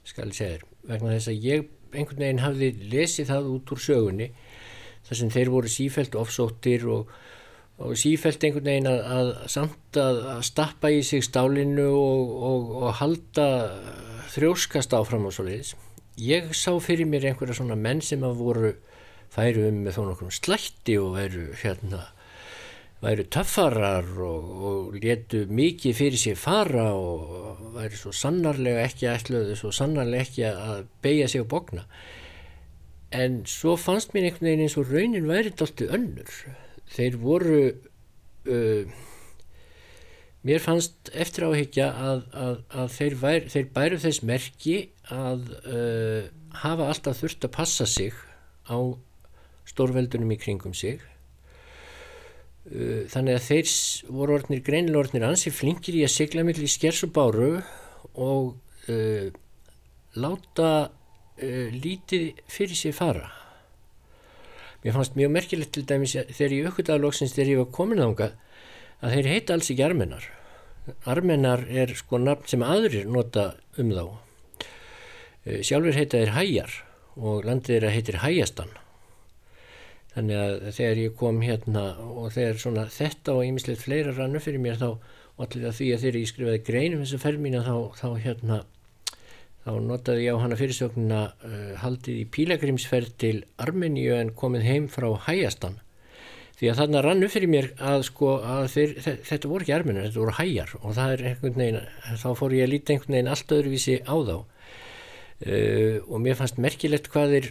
skal 0.07 0.30
ég 0.30 0.38
segja 0.38 0.57
þér 0.57 0.66
vegna 0.93 1.14
þess 1.16 1.30
að 1.30 1.47
ég 1.47 1.70
einhvern 1.93 2.24
veginn 2.24 2.43
hafði 2.43 2.72
lesið 2.93 3.30
það 3.30 3.51
út 3.53 3.74
úr 3.74 3.82
sögunni 3.82 4.28
þar 5.07 5.18
sem 5.18 5.32
þeir 5.34 5.53
voru 5.53 5.70
sífælt 5.70 6.16
ofsóttir 6.18 6.86
og, 6.90 7.11
og 7.82 7.95
sífælt 7.99 8.45
einhvern 8.47 8.70
veginn 8.70 8.90
að, 8.90 9.01
að 9.16 9.32
samt 9.53 10.01
að, 10.01 10.20
að 10.36 10.43
stappa 10.49 10.93
í 10.93 11.03
sig 11.07 11.24
stálinu 11.26 11.88
og, 11.99 12.32
og, 12.51 12.72
og 12.80 12.97
halda 13.03 13.49
þrjóskast 14.32 14.95
áfram 14.97 15.28
og 15.28 15.34
svo 15.36 15.45
leiðis. 15.45 15.74
Ég 16.20 16.53
sá 16.57 16.72
fyrir 16.80 17.09
mér 17.09 17.30
einhverja 17.30 17.59
svona 17.59 17.76
menn 17.76 18.01
sem 18.05 18.22
að 18.24 18.40
voru 18.40 18.72
færu 19.32 19.66
um 19.68 19.82
með 19.84 19.99
þó 19.99 20.03
nokkur 20.09 20.34
slætti 20.36 20.99
og 21.01 21.16
væru 21.16 21.47
hérna 21.61 22.07
væru 23.03 23.26
töffarar 23.34 24.09
og, 24.22 24.50
og 24.62 24.96
letu 25.03 25.44
mikið 25.50 25.96
fyrir 25.98 26.20
sér 26.20 26.38
fara 26.38 26.90
og 26.94 27.72
væri 27.74 27.98
svo 27.98 28.12
sannarlega 28.14 28.84
ekki 28.86 29.09
ætluðu, 29.11 29.57
svo 29.59 29.72
sannarlega 29.74 30.26
ekki 30.26 30.44
að 30.48 30.84
beigja 31.03 31.30
sig 31.32 31.42
og 31.42 31.50
bókna 31.50 31.86
en 33.12 33.42
svo 33.48 33.76
fannst 33.76 34.14
mér 34.14 34.28
einhvern 34.28 34.48
veginn 34.48 34.64
eins 34.66 34.76
og 34.80 34.90
raunin 34.90 35.28
væri 35.28 35.53
dalti 35.57 35.88
önnur. 35.92 36.32
Þeir 36.92 37.18
voru 37.20 37.61
uh, 37.68 38.98
mér 40.48 40.64
fannst 40.64 41.12
eftir 41.12 41.46
áhyggja 41.48 41.90
að, 41.92 42.24
að, 42.32 42.59
að 42.82 42.92
þeir, 42.96 43.16
væri, 43.22 43.53
þeir 43.53 43.70
bæru 43.76 44.00
þess 44.03 44.24
merki 44.28 44.76
að 45.12 45.48
uh, 45.62 46.28
hafa 46.64 46.90
alltaf 46.92 47.20
þurft 47.20 47.48
að 47.48 47.57
passa 47.59 47.88
sig 47.88 48.16
á 48.68 48.78
stórveldunum 49.68 50.32
í 50.34 50.40
kringum 50.40 50.74
sig 50.76 51.03
þannig 52.62 53.36
að 53.36 53.46
þeir 53.48 53.70
voru 54.14 54.34
orðnir 54.36 54.60
greinilega 54.62 55.00
orðnir 55.02 55.24
ansi 55.26 55.50
flinkir 55.50 55.96
í 55.98 56.04
að 56.06 56.14
sigla 56.14 56.44
miklu 56.46 56.68
í 56.68 56.70
skers 56.70 57.02
og 57.06 57.14
báru 57.16 57.48
og 58.14 58.52
uh, 58.92 59.30
láta 60.14 60.68
uh, 60.86 61.68
lítið 61.74 62.44
fyrir 62.46 62.78
sér 62.78 62.94
fara. 62.94 63.32
Mér 64.82 64.94
fannst 64.96 65.18
mjög 65.18 65.34
merkilegt 65.34 65.74
til 65.74 65.86
dæmis 65.86 66.14
þegar 66.14 66.54
ég 66.56 66.70
aukvitaði 66.70 67.02
loksins 67.02 67.34
þegar 67.34 67.52
ég 67.52 67.60
var 67.62 67.74
komin 67.74 68.02
ánga 68.02 68.30
að 69.02 69.16
þeir 69.16 69.30
heita 69.30 69.56
alls 69.56 69.70
ekki 69.70 69.86
armenar. 69.86 70.28
Armenar 71.06 71.66
er 71.70 71.94
sko 71.98 72.18
nafn 72.18 72.50
sem 72.50 72.64
aðrir 72.66 73.06
nota 73.10 73.52
um 73.78 73.90
þá. 73.94 74.06
Sjálfur 75.62 75.98
heita 75.98 76.18
þeir 76.18 76.34
hæjar 76.34 76.78
og 77.18 77.46
landið 77.46 77.76
þeirra 77.76 77.94
heitir 77.94 78.22
hæjastan 78.22 78.74
Þannig 80.12 80.38
að 80.42 80.66
þegar 80.76 81.00
ég 81.00 81.14
kom 81.16 81.40
hérna 81.40 81.84
og 82.04 82.32
þegar 82.34 82.60
svona 82.60 82.84
þetta 82.92 83.36
og 83.36 83.46
ýmislegt 83.48 83.80
fleira 83.80 84.12
rannu 84.16 84.42
fyrir 84.44 84.60
mér 84.60 84.80
þá 84.80 84.88
og 84.92 85.46
allir 85.46 85.70
að 85.70 85.78
því 85.78 85.88
að 85.94 86.02
þegar 86.02 86.18
ég 86.20 86.30
skrifaði 86.30 86.64
greinum 86.66 87.04
þessu 87.04 87.20
ferð 87.22 87.44
mína 87.46 87.62
þá, 87.64 87.76
þá 87.96 88.08
hérna 88.26 88.58
þá 89.62 89.72
notaði 89.86 90.26
ég 90.26 90.36
á 90.36 90.42
hana 90.42 90.58
fyrirsögnuna 90.58 91.22
uh, 91.32 91.72
haldið 91.80 92.20
í 92.20 92.26
pílagrimsferð 92.34 93.16
til 93.22 93.38
Armeníu 93.62 94.18
en 94.18 94.34
komið 94.36 94.68
heim 94.68 94.90
frá 94.92 95.08
Hæjastan 95.28 95.78
því 96.62 96.70
að 96.70 96.78
þarna 96.78 97.02
rannu 97.02 97.28
fyrir 97.32 97.50
mér 97.50 97.68
að 97.82 98.04
sko 98.06 98.36
að 98.38 98.68
þeir, 98.70 98.90
þetta 99.26 99.48
voru 99.50 99.64
ekki 99.64 99.74
Armeníu, 99.74 100.04
þetta 100.04 100.20
voru 100.20 100.34
Hæjar 100.36 100.74
og 100.78 100.92
það 100.94 101.14
er 101.14 101.24
einhvern 101.32 101.56
veginn, 101.58 101.78
þá 102.22 102.28
fór 102.38 102.54
ég 102.54 102.66
að 102.68 102.70
líta 102.70 102.94
einhvern 102.94 103.16
veginn 103.16 103.30
allt 103.32 103.54
öðruvísi 103.56 103.96
á 104.06 104.14
þá. 104.28 104.36
Uh, 105.42 105.96
og 106.06 106.20
mér 106.22 106.38
fannst 106.38 106.60
merkilegt 106.62 107.08
hvað 107.10 107.34
þeir 107.34 107.48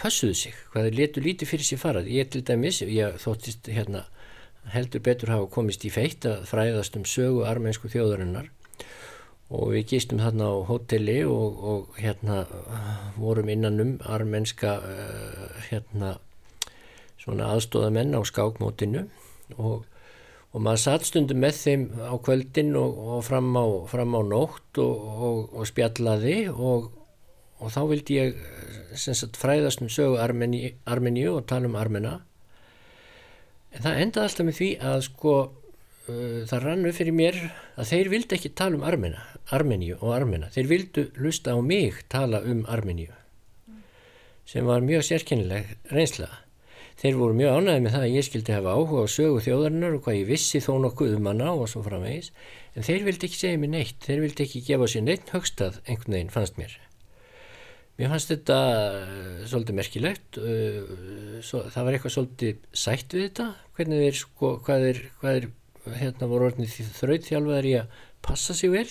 passuðu 0.00 0.36
sig, 0.38 0.56
hvað 0.72 0.88
þeir 0.88 0.98
letu 0.98 1.24
lítið 1.24 1.52
fyrir 1.52 1.68
sér 1.68 1.82
farað. 1.82 2.08
Ég 2.12 2.30
til 2.32 2.42
dæmis, 2.46 2.80
ég 2.82 3.20
þóttist 3.20 3.68
hérna 3.70 4.06
heldur 4.74 5.02
betur 5.04 5.32
hafa 5.32 5.48
komist 5.52 5.84
í 5.88 5.92
feitt 5.92 6.26
að 6.28 6.44
fræðast 6.50 6.96
um 6.98 7.06
sögu 7.08 7.44
armensku 7.48 7.90
þjóðarinnar 7.92 8.50
og 9.50 9.72
við 9.74 9.86
gistum 9.94 10.20
þarna 10.22 10.50
á 10.52 10.56
hotelli 10.68 11.20
og, 11.26 11.62
og 11.72 11.96
hérna 11.98 12.44
vorum 13.18 13.50
innanum 13.50 13.96
armenska 14.06 14.76
uh, 14.78 15.46
hérna 15.70 16.18
svona 17.20 17.50
aðstóðamenn 17.56 18.14
á 18.14 18.20
skákmótinu 18.24 19.06
og, 19.56 19.82
og 20.52 20.62
maður 20.62 20.84
satt 20.84 21.08
stundum 21.08 21.42
með 21.42 21.58
þeim 21.64 21.88
á 21.98 22.14
kvöldin 22.22 22.72
og, 22.78 23.02
og 23.16 23.26
fram, 23.26 23.50
á, 23.58 23.66
fram 23.90 24.14
á 24.16 24.20
nótt 24.22 24.80
og 24.80 25.60
spjallaði 25.68 26.38
og 26.54 26.92
og 27.60 27.72
þá 27.74 27.80
vildi 27.90 28.16
ég 28.16 28.42
sagt, 28.96 29.38
fræðast 29.38 29.82
um 29.84 29.90
sögu 29.92 30.18
Armeni, 30.20 30.74
Armeníu 30.88 31.36
og 31.36 31.46
tala 31.50 31.68
um 31.68 31.78
Armena. 31.78 32.18
En 33.70 33.84
það 33.84 34.02
endaði 34.04 34.26
alltaf 34.26 34.48
með 34.48 34.58
því 34.58 34.70
að 34.90 35.00
sko 35.06 35.34
uh, 35.46 36.42
það 36.50 36.64
rannu 36.64 36.92
fyrir 36.96 37.16
mér 37.16 37.38
að 37.76 37.92
þeir 37.92 38.12
vildi 38.16 38.38
ekki 38.38 38.52
tala 38.58 38.80
um 38.80 38.86
Armena, 38.88 39.24
Armeníu 39.54 40.00
og 40.00 40.14
Armena. 40.16 40.50
Þeir 40.54 40.70
vildu 40.72 41.08
lusta 41.20 41.54
á 41.54 41.58
mig 41.62 42.04
tala 42.12 42.42
um 42.46 42.64
Armeníu 42.68 43.14
sem 44.50 44.66
var 44.66 44.82
mjög 44.82 45.04
sérkennileg 45.06 45.68
reynsla. 45.94 46.26
Þeir 46.98 47.20
voru 47.20 47.36
mjög 47.38 47.60
ánæðið 47.60 47.84
með 47.84 47.92
það 47.94 48.06
að 48.08 48.16
ég 48.16 48.24
skildi 48.26 48.54
hafa 48.56 48.72
áhuga 48.74 49.04
á 49.06 49.14
sögu 49.14 49.44
þjóðarinnar 49.44 49.94
og 49.94 50.02
hvað 50.04 50.18
ég 50.18 50.26
vissi 50.32 50.60
þó 50.64 50.72
nokkuð 50.82 51.14
um 51.20 51.30
hana 51.30 51.52
og 51.54 51.70
svo 51.70 51.84
framvegis. 51.86 52.32
En 52.74 52.84
þeir 52.88 53.06
vildi 53.06 53.30
ekki 53.30 53.38
segja 53.44 53.62
mér 53.62 53.74
neitt 53.76 54.02
þeir 54.02 54.24
vildi 54.26 54.48
ekki 54.48 54.66
gefa 54.66 54.90
sér 54.90 55.06
neitt 55.06 55.30
högstað 55.30 55.78
einhvern 55.86 56.18
veginn 56.18 56.34
fannst 56.34 56.58
mér 56.58 56.74
Mér 58.00 58.08
fannst 58.14 58.30
þetta 58.32 58.56
uh, 58.56 59.40
svolítið 59.44 59.76
merkilegt, 59.76 60.38
uh, 60.40 61.40
svo, 61.44 61.66
það 61.68 61.84
var 61.84 61.96
eitthvað 61.96 62.12
svolítið 62.14 62.62
sætt 62.72 63.12
við 63.12 63.26
þetta, 63.26 63.48
hvernig 63.76 63.98
þeir, 64.00 64.16
sko, 64.16 64.52
hvað 64.64 64.84
er, 64.86 65.00
hvað 65.20 65.40
er, 65.40 65.48
hérna 66.00 66.28
voru 66.30 66.46
orðinni 66.48 66.70
því 66.72 66.86
þrautþjálfaður 66.96 67.68
í 67.68 67.74
að 67.82 67.98
passa 68.24 68.56
sig 68.56 68.72
vel, 68.72 68.86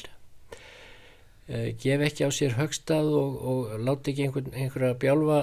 uh, 0.53 1.72
gef 1.82 2.03
ekki 2.05 2.30
á 2.30 2.32
sér 2.38 2.53
högstað 2.60 3.10
og, 3.18 3.39
og 3.49 3.74
láti 3.88 4.14
ekki 4.14 4.28
einhver, 4.28 4.51
einhverja 4.53 4.99
bjálfa, 5.01 5.39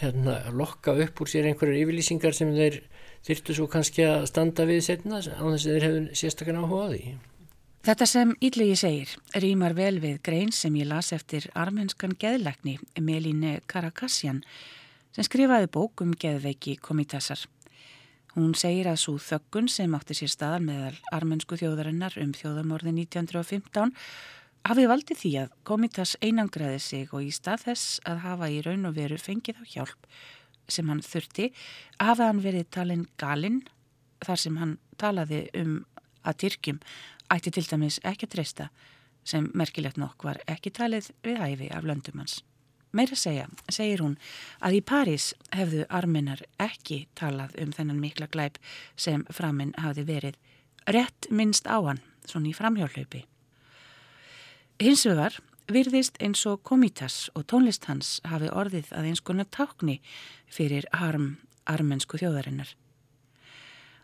hérna, 0.00 0.34
lokka 0.50 0.96
upp 1.06 1.22
úr 1.22 1.30
sér 1.30 1.46
einhverjar 1.52 1.84
yfirlýsingar 1.84 2.34
sem 2.34 2.50
þeir 2.58 2.80
þyrtu 3.28 3.60
svo 3.60 3.68
kannski 3.70 4.08
að 4.08 4.26
standa 4.32 4.66
við 4.66 4.82
setna 4.88 5.22
á 5.22 5.38
þess 5.38 5.68
að 5.68 5.70
þeir 5.70 5.86
hefðu 5.86 6.18
sérstaklega 6.18 6.66
áhuga 6.66 6.82
á 6.82 6.92
því. 6.96 7.14
Þetta 7.84 8.06
sem 8.08 8.30
Ídlegi 8.40 8.76
segir 8.80 9.10
rýmar 9.44 9.74
vel 9.76 9.98
við 10.00 10.22
grein 10.24 10.52
sem 10.56 10.72
ég 10.80 10.86
las 10.88 11.10
eftir 11.12 11.50
armenskan 11.52 12.14
geðlækni 12.16 12.78
Melíne 12.96 13.58
Karakassian 13.68 14.38
sem 15.12 15.26
skrifaði 15.28 15.68
bók 15.68 16.00
um 16.00 16.14
geðveiki 16.16 16.78
komitassar. 16.80 17.42
Hún 18.38 18.56
segir 18.56 18.88
að 18.88 19.02
svo 19.02 19.18
þöggun 19.20 19.68
sem 19.68 19.98
átti 20.00 20.16
sér 20.16 20.32
staðar 20.32 20.64
meðal 20.64 20.96
armensku 21.12 21.60
þjóðarinnar 21.60 22.16
um 22.24 22.32
þjóðamorði 22.32 22.96
1915 23.04 23.92
hafi 24.64 24.88
valdið 24.88 25.20
því 25.20 25.36
að 25.42 25.54
komitass 25.68 26.16
einangraði 26.24 26.80
sig 26.80 27.12
og 27.12 27.28
í 27.28 27.36
stað 27.36 27.66
þess 27.68 27.98
að 28.08 28.24
hafa 28.24 28.48
í 28.48 28.62
raun 28.64 28.88
og 28.88 28.96
veru 28.96 29.20
fengið 29.20 29.60
á 29.60 29.64
hjálp 29.76 30.12
sem 30.72 30.88
hann 30.88 31.04
þurfti 31.04 31.52
hafa 32.00 32.32
hann 32.32 32.40
verið 32.48 32.70
talin 32.72 33.10
galinn 33.20 33.66
þar 34.24 34.40
sem 34.40 34.56
hann 34.56 34.78
talaði 34.96 35.50
um 35.60 35.82
að 36.24 36.38
Tyrkjum 36.40 36.80
ætti 37.34 37.52
til 37.54 37.66
dæmis 37.68 38.00
ekki 38.06 38.28
að 38.28 38.36
treysta 38.36 38.70
sem 39.24 39.50
merkilegt 39.56 39.98
nokk 40.00 40.24
var 40.26 40.40
ekki 40.50 40.72
talið 40.74 41.10
við 41.24 41.40
hæfi 41.40 41.70
af 41.72 41.86
löndumans. 41.88 42.42
Meira 42.94 43.16
segja, 43.18 43.48
segir 43.72 44.04
hún, 44.04 44.14
að 44.62 44.78
í 44.78 44.82
París 44.86 45.32
hefðu 45.50 45.82
arminnar 45.90 46.44
ekki 46.62 47.08
talað 47.18 47.56
um 47.58 47.72
þennan 47.74 47.98
mikla 47.98 48.28
glæp 48.30 48.60
sem 48.94 49.24
framinn 49.34 49.74
hafði 49.82 50.04
verið 50.12 50.38
rétt 50.86 51.26
minnst 51.30 51.66
á 51.66 51.80
hann, 51.82 52.02
svona 52.28 52.52
í 52.52 52.54
framhjálaupi. 52.54 53.24
Hins 54.78 55.02
vegar 55.08 55.40
virðist 55.70 56.20
eins 56.22 56.44
og 56.46 56.62
komitas 56.62 57.30
og 57.34 57.48
tónlist 57.50 57.88
hans 57.88 58.20
hafi 58.28 58.52
orðið 58.52 58.92
að 58.94 59.10
eins 59.10 59.24
konar 59.24 59.48
tákni 59.50 59.98
fyrir 60.46 60.86
harm 60.92 61.38
armensku 61.66 62.20
þjóðarinnar. 62.20 62.74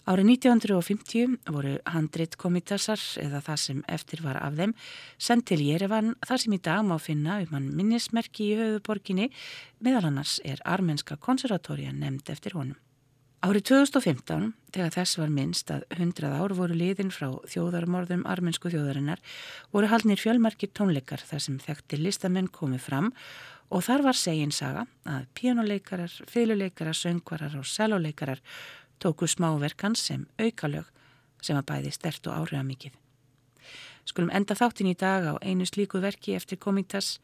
Árið 0.08 0.30
1950 0.32 1.34
voru 1.52 1.74
handrit 1.92 2.36
komitassar 2.40 3.00
eða 3.20 3.42
það 3.44 3.58
sem 3.64 3.80
eftir 3.92 4.22
var 4.24 4.38
af 4.40 4.56
þeim 4.56 4.72
sendt 5.20 5.50
til 5.50 5.60
Jerevan 5.60 6.14
þar 6.24 6.42
sem 6.44 6.54
í 6.56 6.60
dag 6.64 6.86
má 6.88 6.96
finna 6.96 7.40
um 7.44 7.56
hann 7.56 7.68
minnismerki 7.76 8.52
í 8.52 8.60
höfuborginni 8.60 9.28
meðal 9.84 10.08
annars 10.08 10.38
er 10.44 10.62
armenska 10.64 11.18
konservatória 11.20 11.92
nefnd 11.92 12.32
eftir 12.32 12.56
honum. 12.56 12.78
Árið 13.40 13.70
2015, 13.70 14.50
þegar 14.68 14.90
þess 14.92 15.16
var 15.16 15.30
minnst 15.32 15.70
að 15.72 15.86
100 15.96 16.28
ár 16.28 16.52
voru 16.56 16.74
liðin 16.76 17.12
frá 17.12 17.30
þjóðarmorðum 17.48 18.26
armensku 18.28 18.68
þjóðarinnar, 18.68 19.22
voru 19.72 19.88
haldnir 19.88 20.20
fjölmarkir 20.20 20.68
tónleikar 20.76 21.24
þar 21.24 21.44
sem 21.46 21.56
þekkti 21.62 22.02
listamenn 22.02 22.50
komið 22.52 22.84
fram 22.84 23.08
og 23.72 23.86
þar 23.86 24.04
var 24.08 24.18
segin 24.18 24.52
saga 24.52 24.84
að 25.08 25.24
píjónuleikarar, 25.38 26.12
fyluleikarar, 26.28 26.96
söngvarar 26.96 27.56
og 27.56 27.64
seluleikarar 27.70 28.42
tóku 29.00 29.28
smáverkan 29.28 29.96
sem 29.96 30.26
aukalög 30.38 30.88
sem 31.40 31.56
að 31.56 31.68
bæði 31.70 31.92
stert 31.96 32.26
og 32.28 32.36
áhrifða 32.36 32.64
mikið. 32.68 32.96
Skulum 34.08 34.32
enda 34.34 34.56
þáttin 34.58 34.90
í 34.90 34.96
dag 34.98 35.26
á 35.28 35.34
einu 35.40 35.66
slíku 35.68 36.00
verki 36.02 36.34
eftir 36.36 36.60
komitas. 36.60 37.18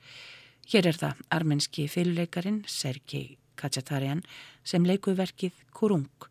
Hér 0.66 0.91
er 0.91 0.99
það 0.99 1.22
armenski 1.31 1.87
fyluleikarin 1.91 2.62
Sergei 2.66 3.37
Kachatarian 3.57 4.22
sem 4.64 4.85
leikuð 4.85 5.20
verkið 5.22 5.64
Kurung 5.72 6.29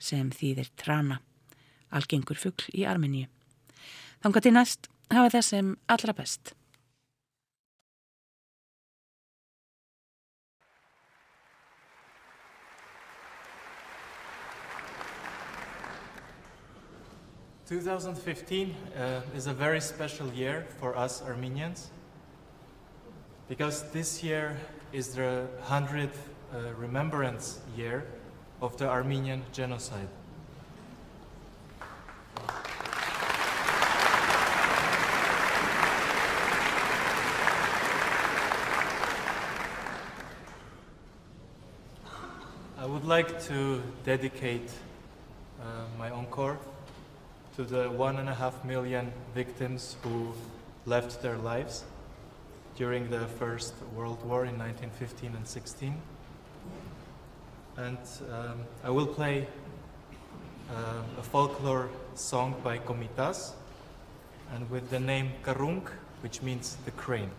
sem 0.00 0.30
þýðir 0.32 0.70
trana, 0.80 1.20
algengur 1.92 2.38
fuggl 2.40 2.70
í 2.72 2.86
Armeníu. 2.88 3.28
Þanga 4.24 4.42
til 4.44 4.54
næst 4.56 4.88
hafa 5.12 5.34
það 5.34 5.44
sem 5.44 5.76
allra 5.92 6.16
best. 6.16 6.54
2015 17.70 18.74
uh, 18.98 19.20
is 19.32 19.46
a 19.46 19.54
very 19.54 19.80
special 19.80 20.26
year 20.32 20.66
for 20.80 20.96
us 20.98 21.22
Armenians 21.22 21.90
because 23.48 23.88
this 23.92 24.24
year 24.24 24.56
is 24.92 25.14
the 25.14 25.46
100th 25.66 26.08
uh, 26.52 26.74
remembrance 26.76 27.60
year 27.76 28.08
of 28.60 28.76
the 28.76 28.88
Armenian 28.88 29.44
genocide. 29.52 30.08
I 42.76 42.84
would 42.84 43.04
like 43.04 43.40
to 43.44 43.80
dedicate 44.02 44.68
uh, 45.62 45.84
my 45.96 46.10
encore 46.10 46.58
to 47.60 47.66
the 47.66 47.90
one 47.90 48.16
and 48.16 48.26
a 48.26 48.34
half 48.34 48.64
million 48.64 49.12
victims 49.34 49.96
who 50.02 50.32
left 50.86 51.20
their 51.20 51.36
lives 51.36 51.84
during 52.74 53.10
the 53.10 53.26
First 53.38 53.74
World 53.94 54.24
War 54.24 54.46
in 54.46 54.56
1915 54.58 55.34
and 55.36 55.46
16. 55.46 55.94
And 57.76 57.98
um, 58.32 58.60
I 58.82 58.88
will 58.88 59.06
play 59.06 59.46
uh, 60.70 61.02
a 61.18 61.22
folklore 61.22 61.90
song 62.14 62.54
by 62.64 62.78
Komitas 62.78 63.52
and 64.54 64.70
with 64.70 64.88
the 64.88 65.00
name 65.00 65.32
Karung, 65.44 65.86
which 66.22 66.40
means 66.40 66.78
the 66.86 66.92
crane. 66.92 67.30